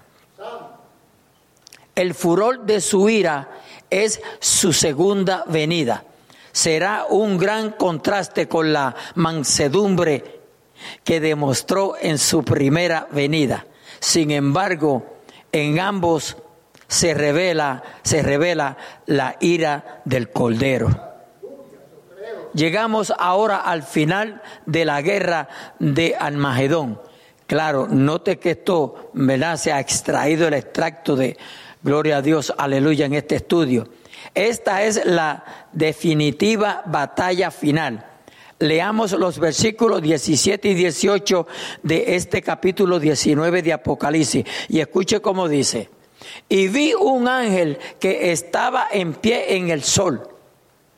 [1.95, 3.51] El furor de su ira
[3.91, 6.05] es su segunda venida.
[6.53, 10.41] Será un gran contraste con la mansedumbre
[11.05, 13.67] que demostró en su primera venida.
[14.01, 15.05] Sin embargo,
[15.53, 16.37] en ambos
[16.89, 18.77] se revela, se revela
[19.07, 21.10] la ira del Cordero.
[22.55, 25.49] Llegamos ahora al final de la guerra
[25.79, 27.01] de Almagedón.
[27.47, 29.57] Claro, note que esto ¿verdad?
[29.57, 31.37] se ha extraído el extracto de
[31.83, 33.89] Gloria a Dios, aleluya, en este estudio.
[34.35, 38.07] Esta es la definitiva batalla final.
[38.59, 41.47] Leamos los versículos 17 y 18
[41.83, 45.89] de este capítulo 19 de Apocalipsis y escuche cómo dice.
[46.49, 50.30] Y vi un ángel que estaba en pie en el sol.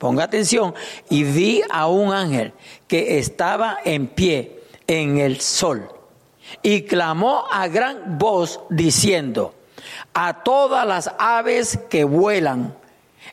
[0.02, 0.74] Ponga atención.
[1.10, 2.52] Y vi a un ángel
[2.88, 5.88] que estaba en pie en el sol.
[6.60, 9.54] Y clamó a gran voz diciendo,
[10.12, 12.74] a todas las aves que vuelan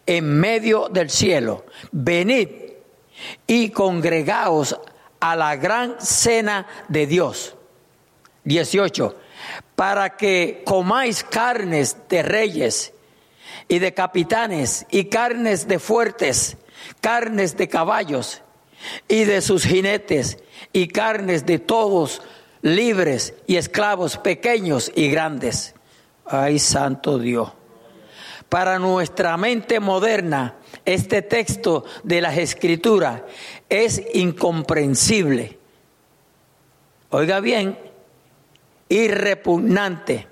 [0.05, 2.49] en medio del cielo, venid
[3.47, 4.79] y congregaos
[5.19, 7.55] a la gran cena de Dios.
[8.43, 9.15] 18
[9.75, 12.93] para que comáis carnes de reyes
[13.69, 16.57] y de capitanes y carnes de fuertes,
[16.99, 18.41] carnes de caballos
[19.07, 20.39] y de sus jinetes
[20.73, 22.21] y carnes de todos
[22.61, 25.75] libres y esclavos pequeños y grandes.
[26.25, 27.53] Ay, santo Dios.
[28.49, 33.21] Para nuestra mente moderna, este texto de las escrituras
[33.69, 35.59] es incomprensible.
[37.11, 37.77] Oiga bien,
[38.89, 40.28] y repugnante.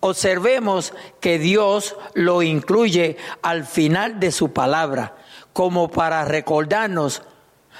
[0.00, 5.16] Observemos que Dios lo incluye al final de su palabra,
[5.52, 7.22] como para recordarnos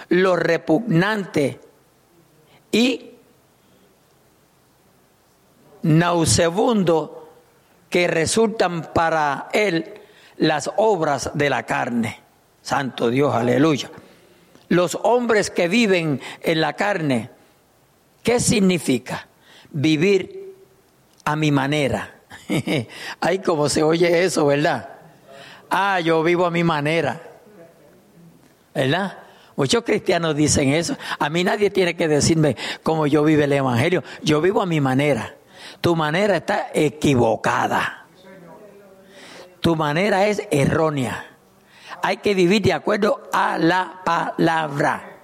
[0.08, 1.60] lo repugnante
[2.72, 3.12] y
[5.82, 7.30] nausebundo
[7.88, 9.94] que resultan para él
[10.36, 12.20] las obras de la carne.
[12.62, 13.90] Santo Dios, aleluya.
[14.68, 17.30] Los hombres que viven en la carne,
[18.22, 19.28] ¿qué significa?
[19.70, 20.37] vivir
[21.28, 22.22] a mi manera.
[23.20, 24.88] Ay, como se oye eso, ¿verdad?
[25.68, 27.20] Ah, yo vivo a mi manera.
[28.74, 29.18] ¿Verdad?
[29.54, 30.96] Muchos cristianos dicen eso.
[31.18, 34.02] A mí nadie tiene que decirme cómo yo vivo el Evangelio.
[34.22, 35.34] Yo vivo a mi manera.
[35.82, 38.06] Tu manera está equivocada.
[39.60, 41.36] Tu manera es errónea.
[42.02, 45.18] Hay que vivir de acuerdo a la palabra.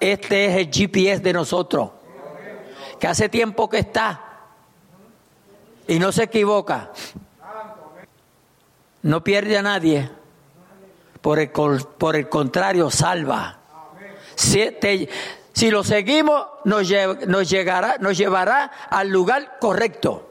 [0.00, 1.90] Este es el GPS de nosotros
[2.98, 4.23] que hace tiempo que está
[5.86, 6.90] y no se equivoca.
[9.02, 10.10] No pierde a nadie.
[11.20, 13.58] Por el, contrario, salva.
[14.34, 16.88] Si, lo seguimos, nos,
[17.26, 20.30] nos, llegará, nos llevará al lugar correcto.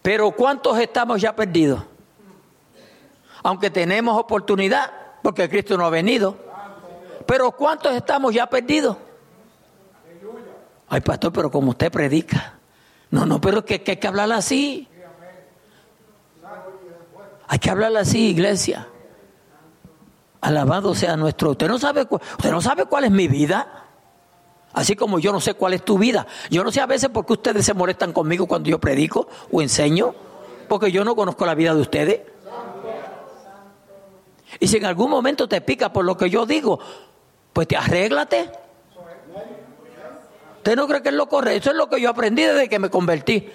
[0.00, 1.82] Pero ¿cuántos estamos ya perdidos?
[3.42, 4.90] Aunque tenemos oportunidad,
[5.22, 6.36] porque Cristo no ha venido.
[7.26, 8.96] Pero ¿cuántos estamos ya perdidos?
[10.88, 12.58] Ay, pastor, pero como usted predica.
[13.12, 14.88] No, no, pero que, que hay que hablar así.
[17.46, 18.88] Hay que hablar así, iglesia.
[20.40, 21.50] Alabado sea nuestro.
[21.50, 23.84] Usted no sabe, usted no sabe cuál es mi vida.
[24.72, 26.26] Así como yo no sé cuál es tu vida.
[26.50, 29.60] Yo no sé a veces por qué ustedes se molestan conmigo cuando yo predico o
[29.60, 30.14] enseño.
[30.66, 32.20] Porque yo no conozco la vida de ustedes.
[34.58, 36.80] Y si en algún momento te pica por lo que yo digo,
[37.52, 38.50] pues te arréglate.
[40.62, 41.58] ¿Usted no cree que es lo correcto?
[41.58, 43.50] Eso es lo que yo aprendí desde que me convertí.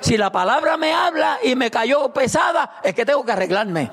[0.00, 3.92] Si la palabra me habla y me cayó pesada, es que tengo que arreglarme.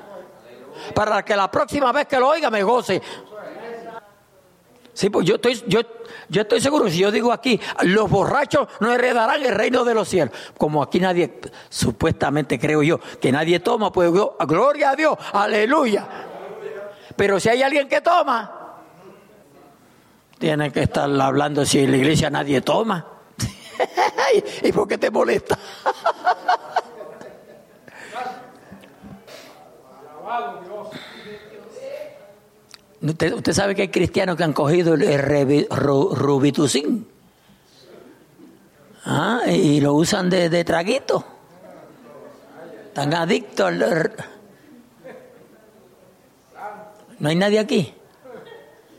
[0.96, 3.00] Para que la próxima vez que lo oiga me goce.
[4.92, 5.80] Sí, pues yo estoy, yo,
[6.28, 10.08] yo estoy seguro, si yo digo aquí, los borrachos no heredarán el reino de los
[10.08, 10.34] cielos.
[10.58, 11.38] Como aquí nadie,
[11.68, 16.04] supuestamente creo yo, que nadie toma, pues gloria a Dios, aleluya.
[17.14, 18.57] Pero si hay alguien que toma,
[20.38, 23.04] tiene que estar hablando si en la iglesia nadie toma.
[24.62, 25.58] ¿Y por qué te molesta?
[33.00, 37.08] ¿Usted, sabe que hay cristianos que han cogido el, rubitucín
[39.04, 39.42] ¿Ah?
[39.46, 41.24] y lo usan de, de traguito.
[42.88, 44.12] Están adictos al...
[47.20, 47.94] ¿No hay nadie aquí?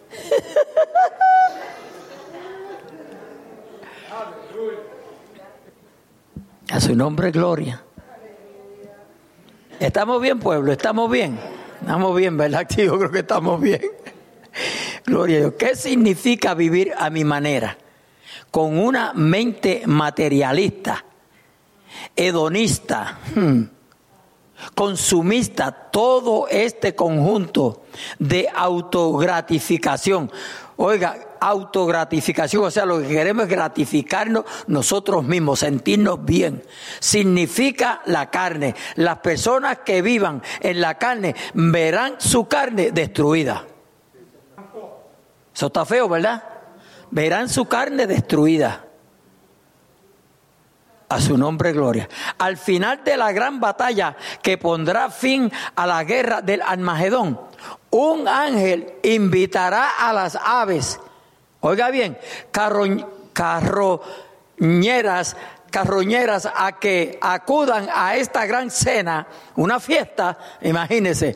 [6.72, 7.84] A su nombre, gloria.
[9.80, 10.72] ¿Estamos bien, pueblo?
[10.72, 11.40] ¿Estamos bien?
[11.80, 12.68] Estamos bien, ¿verdad?
[12.70, 13.82] Yo creo que estamos bien.
[15.06, 15.54] Gloria a Dios.
[15.58, 17.78] ¿Qué significa vivir a mi manera?
[18.52, 21.06] Con una mente materialista,
[22.16, 23.62] hedonista, hmm,
[24.76, 27.84] consumista, todo este conjunto
[28.18, 30.32] de autogratificación.
[30.78, 36.64] Oiga, autogratificación, o sea, lo que queremos es gratificarnos nosotros mismos, sentirnos bien.
[37.00, 38.76] Significa la carne.
[38.96, 43.66] Las personas que vivan en la carne verán su carne destruida.
[45.54, 46.44] Eso está feo, ¿verdad?
[47.12, 48.86] Verán su carne destruida.
[51.10, 52.08] A su nombre, gloria.
[52.38, 57.40] Al final de la gran batalla que pondrá fin a la guerra del Armagedón,
[57.90, 61.00] un ángel invitará a las aves
[61.62, 62.18] Oiga bien,
[63.34, 63.98] carroñeras,
[65.70, 71.36] carroñeras a que acudan a esta gran cena, una fiesta, imagínense,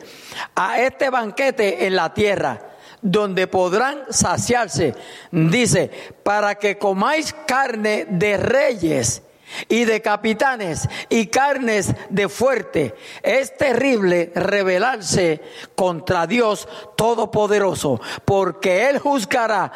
[0.54, 2.58] a este banquete en la tierra,
[3.02, 4.94] donde podrán saciarse,
[5.30, 5.90] dice,
[6.22, 9.22] para que comáis carne de reyes
[9.68, 12.94] y de capitanes y carnes de fuerte.
[13.22, 15.42] Es terrible rebelarse
[15.74, 16.66] contra Dios
[16.96, 19.70] Todopoderoso, porque Él juzgará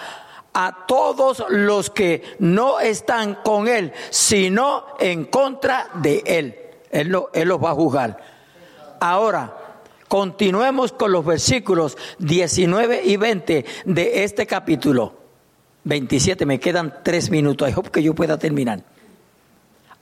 [0.52, 6.58] a todos los que no están con Él, sino en contra de Él.
[6.90, 8.18] Él, él los va a juzgar.
[9.00, 9.54] Ahora,
[10.08, 15.14] continuemos con los versículos 19 y 20 de este capítulo.
[15.84, 17.70] 27, me quedan tres minutos.
[17.70, 18.82] I que yo pueda terminar.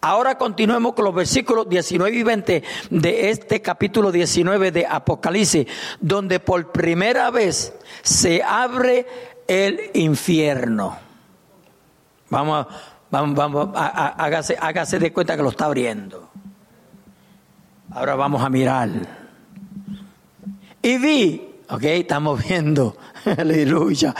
[0.00, 5.66] Ahora continuemos con los versículos 19 y 20 de este capítulo 19 de Apocalipsis,
[6.00, 7.72] donde por primera vez
[8.02, 9.06] se abre
[9.46, 10.98] el infierno.
[12.30, 12.66] Vamos,
[13.10, 16.30] vamos, vamos, hágase, hágase de cuenta que lo está abriendo.
[17.92, 18.90] Ahora vamos a mirar.
[20.82, 22.96] Y vi, ok, estamos viendo,
[23.38, 24.14] aleluya.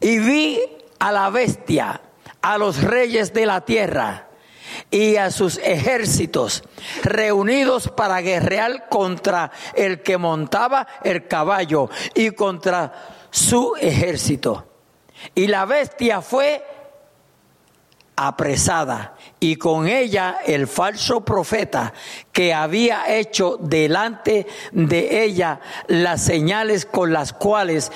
[0.00, 0.60] Y vi
[0.98, 2.00] a la bestia,
[2.40, 4.26] a los reyes de la tierra
[4.90, 6.62] y a sus ejércitos
[7.02, 14.64] reunidos para guerrear contra el que montaba el caballo y contra su ejército.
[15.34, 16.64] Y la bestia fue
[18.16, 21.92] apresada y con ella el falso profeta
[22.32, 27.92] que había hecho delante de ella las señales con las cuales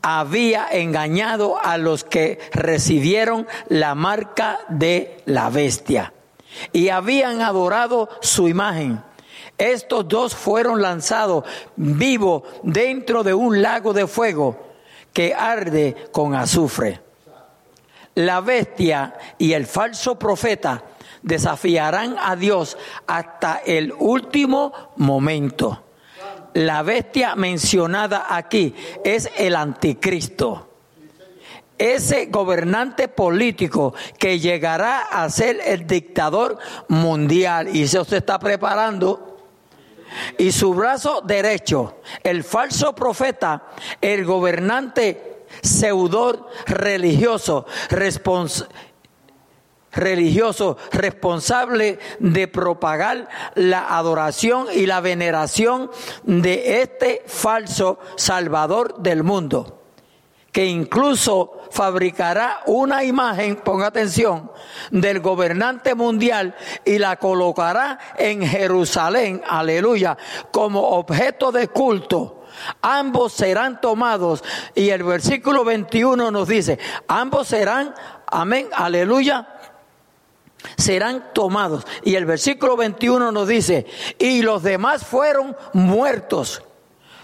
[0.00, 6.14] había engañado a los que recibieron la marca de la bestia
[6.72, 9.02] y habían adorado su imagen.
[9.58, 11.44] Estos dos fueron lanzados
[11.76, 14.69] vivos dentro de un lago de fuego
[15.12, 17.00] que arde con azufre.
[18.14, 20.82] La bestia y el falso profeta
[21.22, 25.84] desafiarán a Dios hasta el último momento.
[26.54, 30.66] La bestia mencionada aquí es el anticristo.
[31.78, 36.58] Ese gobernante político que llegará a ser el dictador
[36.88, 39.29] mundial y se está preparando
[40.38, 43.64] y su brazo derecho, el falso profeta,
[44.00, 47.66] el gobernante pseudo religioso,
[49.92, 55.90] religioso responsable de propagar la adoración y la veneración
[56.24, 59.82] de este falso Salvador del mundo,
[60.52, 64.50] que incluso fabricará una imagen, ponga atención,
[64.90, 66.54] del gobernante mundial
[66.84, 70.16] y la colocará en Jerusalén, aleluya,
[70.50, 72.44] como objeto de culto.
[72.82, 74.42] Ambos serán tomados
[74.74, 77.94] y el versículo 21 nos dice, ambos serán,
[78.26, 79.48] amén, aleluya,
[80.76, 81.86] serán tomados.
[82.02, 83.86] Y el versículo 21 nos dice,
[84.18, 86.62] y los demás fueron muertos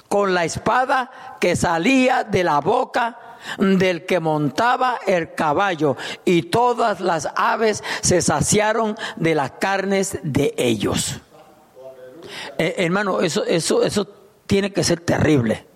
[0.08, 3.18] con la espada que salía de la boca
[3.58, 10.54] del que montaba el caballo, y todas las aves se saciaron de las carnes de
[10.56, 11.20] ellos.
[12.58, 14.08] Eh, hermano, eso, eso, eso
[14.46, 15.66] tiene que ser terrible.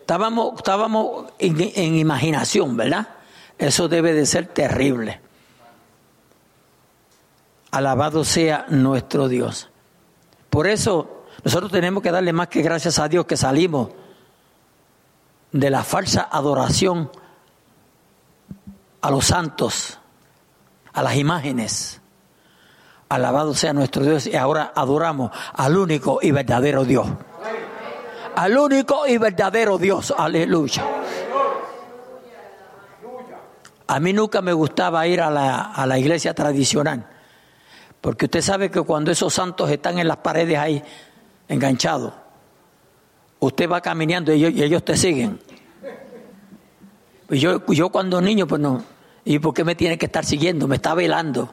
[0.00, 3.08] Estábamos, estábamos en imaginación, ¿verdad?
[3.58, 5.20] Eso debe de ser terrible.
[7.70, 9.68] Alabado sea nuestro Dios.
[10.48, 13.90] Por eso nosotros tenemos que darle más que gracias a Dios que salimos
[15.52, 17.10] de la falsa adoración
[19.00, 19.98] a los santos,
[20.92, 22.00] a las imágenes.
[23.08, 27.06] Alabado sea nuestro Dios y ahora adoramos al único y verdadero Dios.
[28.36, 30.14] Al único y verdadero Dios.
[30.16, 30.84] Aleluya.
[33.88, 37.06] A mí nunca me gustaba ir a la, a la iglesia tradicional
[38.00, 40.82] porque usted sabe que cuando esos santos están en las paredes ahí,
[41.48, 42.12] enganchados,
[43.40, 45.40] usted va caminando y ellos, te siguen.
[47.28, 48.82] Y yo, yo cuando niño, pues no.
[49.24, 50.68] ¿Y por qué me tiene que estar siguiendo?
[50.68, 51.52] Me está velando.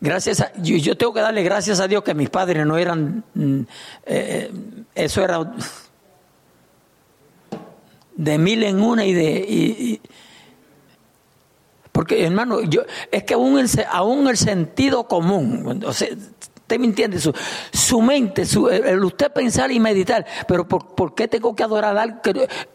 [0.00, 3.60] Gracias a, yo, tengo que darle gracias a Dios que mis padres no eran, mm,
[4.06, 4.52] eh,
[4.94, 5.52] eso era
[8.14, 10.00] de mil en una y de,
[11.98, 16.06] porque, hermano, yo, es que aún el, aún el sentido común, o sea,
[16.68, 17.32] usted me entiende, su,
[17.72, 21.96] su mente, su, el, usted pensar y meditar, pero por, por, qué tengo que adorar
[21.96, 22.20] algo?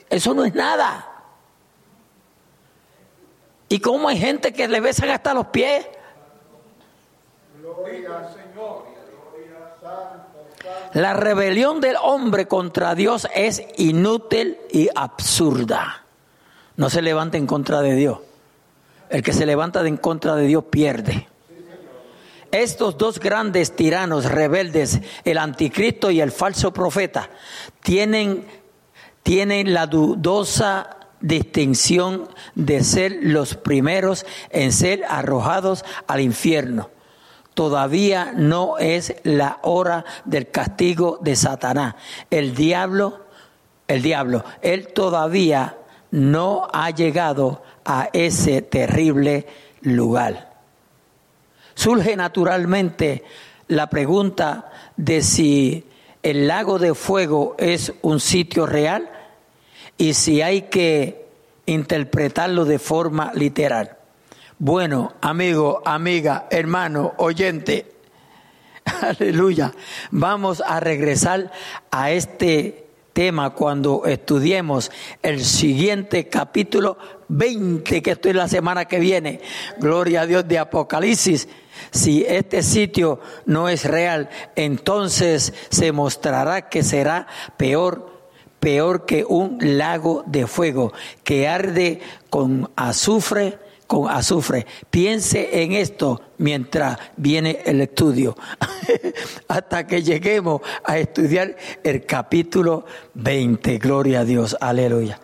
[0.09, 1.07] Eso no es nada.
[3.69, 5.85] ¿Y cómo hay gente que le besan hasta los pies?
[10.93, 16.03] La rebelión del hombre contra Dios es inútil y absurda.
[16.77, 18.17] No se levante en contra de Dios.
[19.11, 21.27] El que se levanta en contra de Dios pierde.
[22.53, 27.31] Estos dos grandes tiranos rebeldes, el anticristo y el falso profeta,
[27.81, 28.45] tienen,
[29.23, 36.91] tienen la dudosa distinción de ser los primeros en ser arrojados al infierno.
[37.55, 41.95] Todavía no es la hora del castigo de Satanás.
[42.29, 43.21] El diablo,
[43.87, 45.77] el diablo, él todavía
[46.11, 49.47] no ha llegado a ese terrible
[49.81, 50.52] lugar.
[51.75, 53.23] Surge naturalmente
[53.67, 55.85] la pregunta de si
[56.21, 59.09] el lago de fuego es un sitio real
[59.97, 61.25] y si hay que
[61.65, 63.97] interpretarlo de forma literal.
[64.59, 67.91] Bueno, amigo, amiga, hermano, oyente,
[69.01, 69.73] aleluya,
[70.11, 71.51] vamos a regresar
[71.91, 72.82] a este
[73.13, 74.91] tema cuando estudiemos
[75.21, 76.97] el siguiente capítulo
[77.29, 79.39] 20, que estoy la semana que viene.
[79.79, 81.47] Gloria a Dios de Apocalipsis.
[81.91, 88.11] Si este sitio no es real, entonces se mostrará que será peor
[88.59, 90.93] peor que un lago de fuego
[91.25, 91.99] que arde
[92.29, 94.65] con azufre con azufre.
[94.89, 98.35] Piense en esto mientras viene el estudio,
[99.47, 103.77] hasta que lleguemos a estudiar el capítulo 20.
[103.77, 105.19] Gloria a Dios, aleluya.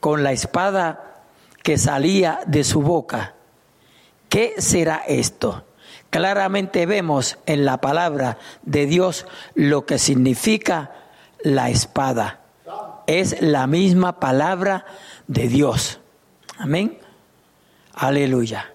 [0.00, 1.24] Con la espada
[1.62, 3.34] que salía de su boca.
[4.28, 5.64] ¿Qué será esto?
[6.10, 10.92] Claramente vemos en la palabra de Dios lo que significa
[11.42, 12.40] la espada.
[13.06, 14.86] Es la misma palabra
[15.26, 16.00] de Dios.
[16.58, 16.98] Amén.
[17.94, 18.72] Aleluya.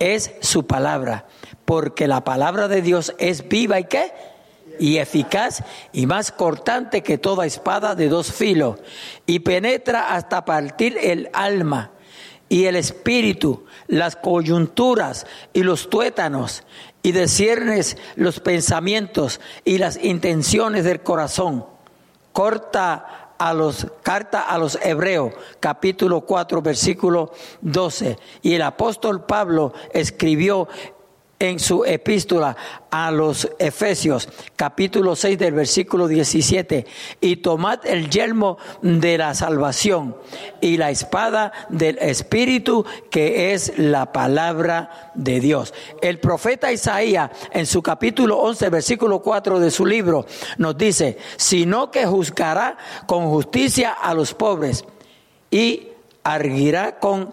[0.00, 1.26] Es su palabra,
[1.64, 4.12] porque la palabra de Dios es viva y qué?
[4.78, 8.78] Y eficaz y más cortante que toda espada de dos filos
[9.26, 11.90] y penetra hasta partir el alma
[12.48, 16.62] y el espíritu, las coyunturas y los tuétanos
[17.02, 21.66] y desciernes los pensamientos y las intenciones del corazón.
[22.32, 28.18] Corta a los carta a los hebreos, capítulo 4, versículo 12.
[28.42, 30.68] Y el apóstol Pablo escribió
[31.40, 32.56] en su epístola
[32.90, 36.86] a los Efesios, capítulo 6 del versículo 17,
[37.20, 40.16] y tomad el yelmo de la salvación
[40.60, 45.74] y la espada del Espíritu, que es la palabra de Dios.
[46.02, 50.26] El profeta Isaías, en su capítulo 11, versículo 4 de su libro,
[50.56, 52.76] nos dice, sino que juzgará
[53.06, 54.84] con justicia a los pobres
[55.50, 55.88] y
[56.24, 57.32] arguirá con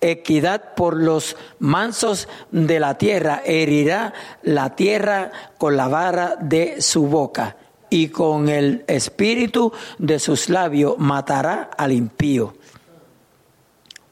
[0.00, 7.06] equidad por los mansos de la tierra, herirá la tierra con la vara de su
[7.06, 7.56] boca
[7.90, 12.54] y con el espíritu de sus labios matará al impío.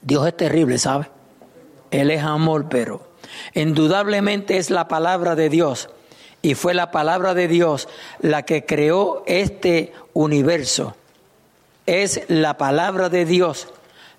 [0.00, 1.10] Dios es terrible, ¿sabe?
[1.90, 3.08] Él es amor, pero
[3.54, 5.90] indudablemente es la palabra de Dios.
[6.42, 7.88] Y fue la palabra de Dios
[8.20, 10.94] la que creó este universo.
[11.86, 13.68] Es la palabra de Dios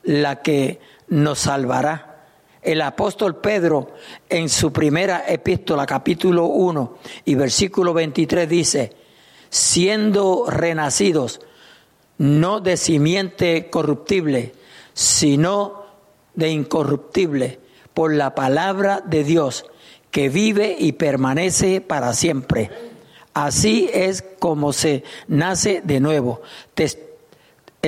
[0.04, 2.12] la que nos salvará.
[2.62, 3.92] El apóstol Pedro
[4.28, 8.94] en su primera epístola, capítulo 1 y versículo 23 dice,
[9.50, 11.42] siendo renacidos,
[12.18, 14.54] no de simiente corruptible,
[14.94, 15.86] sino
[16.34, 17.60] de incorruptible,
[17.94, 19.66] por la palabra de Dios,
[20.12, 22.72] que vive y permanece para siempre.
[23.34, 26.42] Así es como se nace de nuevo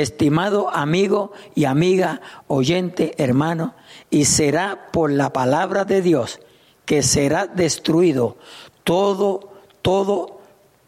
[0.01, 3.75] estimado amigo y amiga, oyente, hermano,
[4.09, 6.39] y será por la palabra de Dios
[6.85, 8.37] que será destruido
[8.83, 10.39] todo, todo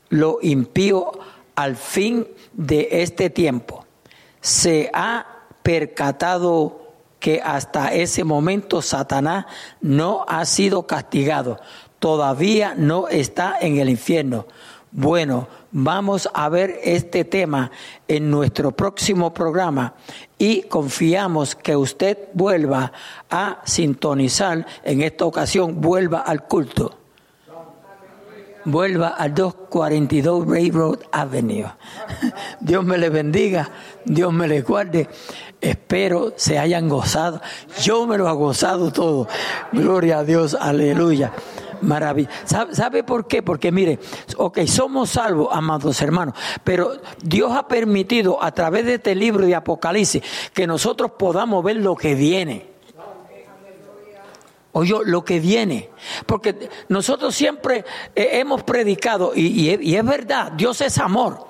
[0.10, 1.12] lo impío
[1.56, 3.86] al fin de este tiempo.
[4.40, 5.26] Se ha
[5.62, 9.46] percatado que hasta ese momento Satanás
[9.82, 11.60] no ha sido castigado,
[12.00, 14.46] todavía no está en el infierno.
[14.92, 17.70] Bueno, vamos a ver este tema
[18.08, 19.94] en nuestro próximo programa
[20.40, 22.92] y confiamos que usted vuelva
[23.30, 26.96] a sintonizar en esta ocasión, vuelva al culto.
[28.66, 31.72] Vuelva al 242 Railroad Avenue.
[32.60, 33.70] Dios me le bendiga,
[34.06, 35.08] Dios me le guarde.
[35.62, 37.42] Espero se hayan gozado.
[37.82, 39.28] Yo me lo he gozado todo.
[39.72, 41.32] Gloria a Dios, aleluya.
[41.82, 42.30] Maravilla.
[42.46, 43.42] ¿Sabe, por qué?
[43.42, 44.00] Porque mire,
[44.38, 49.56] ok, somos salvos, amados hermanos, pero Dios ha permitido a través de este libro de
[49.56, 50.24] Apocalipsis
[50.54, 52.68] que nosotros podamos ver lo que viene.
[54.72, 55.90] Oye, lo que viene.
[56.26, 57.84] Porque nosotros siempre
[58.16, 61.48] eh, hemos predicado, y, y es verdad, Dios es amor.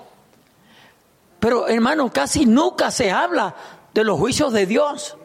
[1.39, 3.55] Pero hermano, casi nunca se habla
[3.93, 5.17] de los juicios de Dios.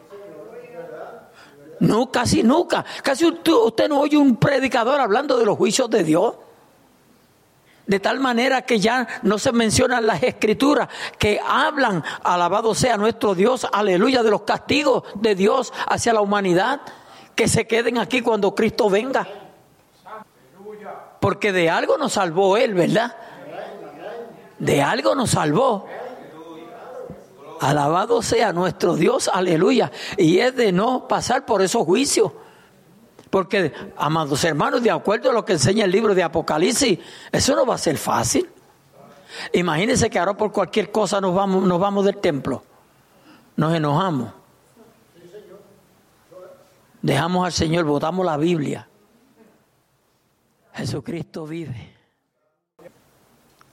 [1.79, 2.85] No, casi nunca.
[3.03, 6.35] Casi usted, no oye un predicador hablando de los juicios de Dios.
[7.87, 13.35] De tal manera que ya no se mencionan las escrituras que hablan, alabado sea nuestro
[13.35, 16.81] Dios, aleluya, de los castigos de Dios hacia la humanidad,
[17.35, 19.27] que se queden aquí cuando Cristo venga.
[21.19, 23.15] Porque de algo nos salvó Él, ¿verdad?
[24.57, 25.85] De algo nos salvó.
[27.61, 29.91] Alabado sea nuestro Dios, aleluya.
[30.17, 32.31] Y es de no pasar por esos juicios.
[33.29, 36.99] Porque, amados hermanos, de acuerdo a lo que enseña el libro de Apocalipsis,
[37.31, 38.49] eso no va a ser fácil.
[39.53, 42.63] Imagínense que ahora por cualquier cosa nos vamos, nos vamos del templo.
[43.57, 44.31] Nos enojamos.
[47.01, 48.87] Dejamos al Señor, votamos la Biblia.
[50.73, 51.94] Jesucristo vive.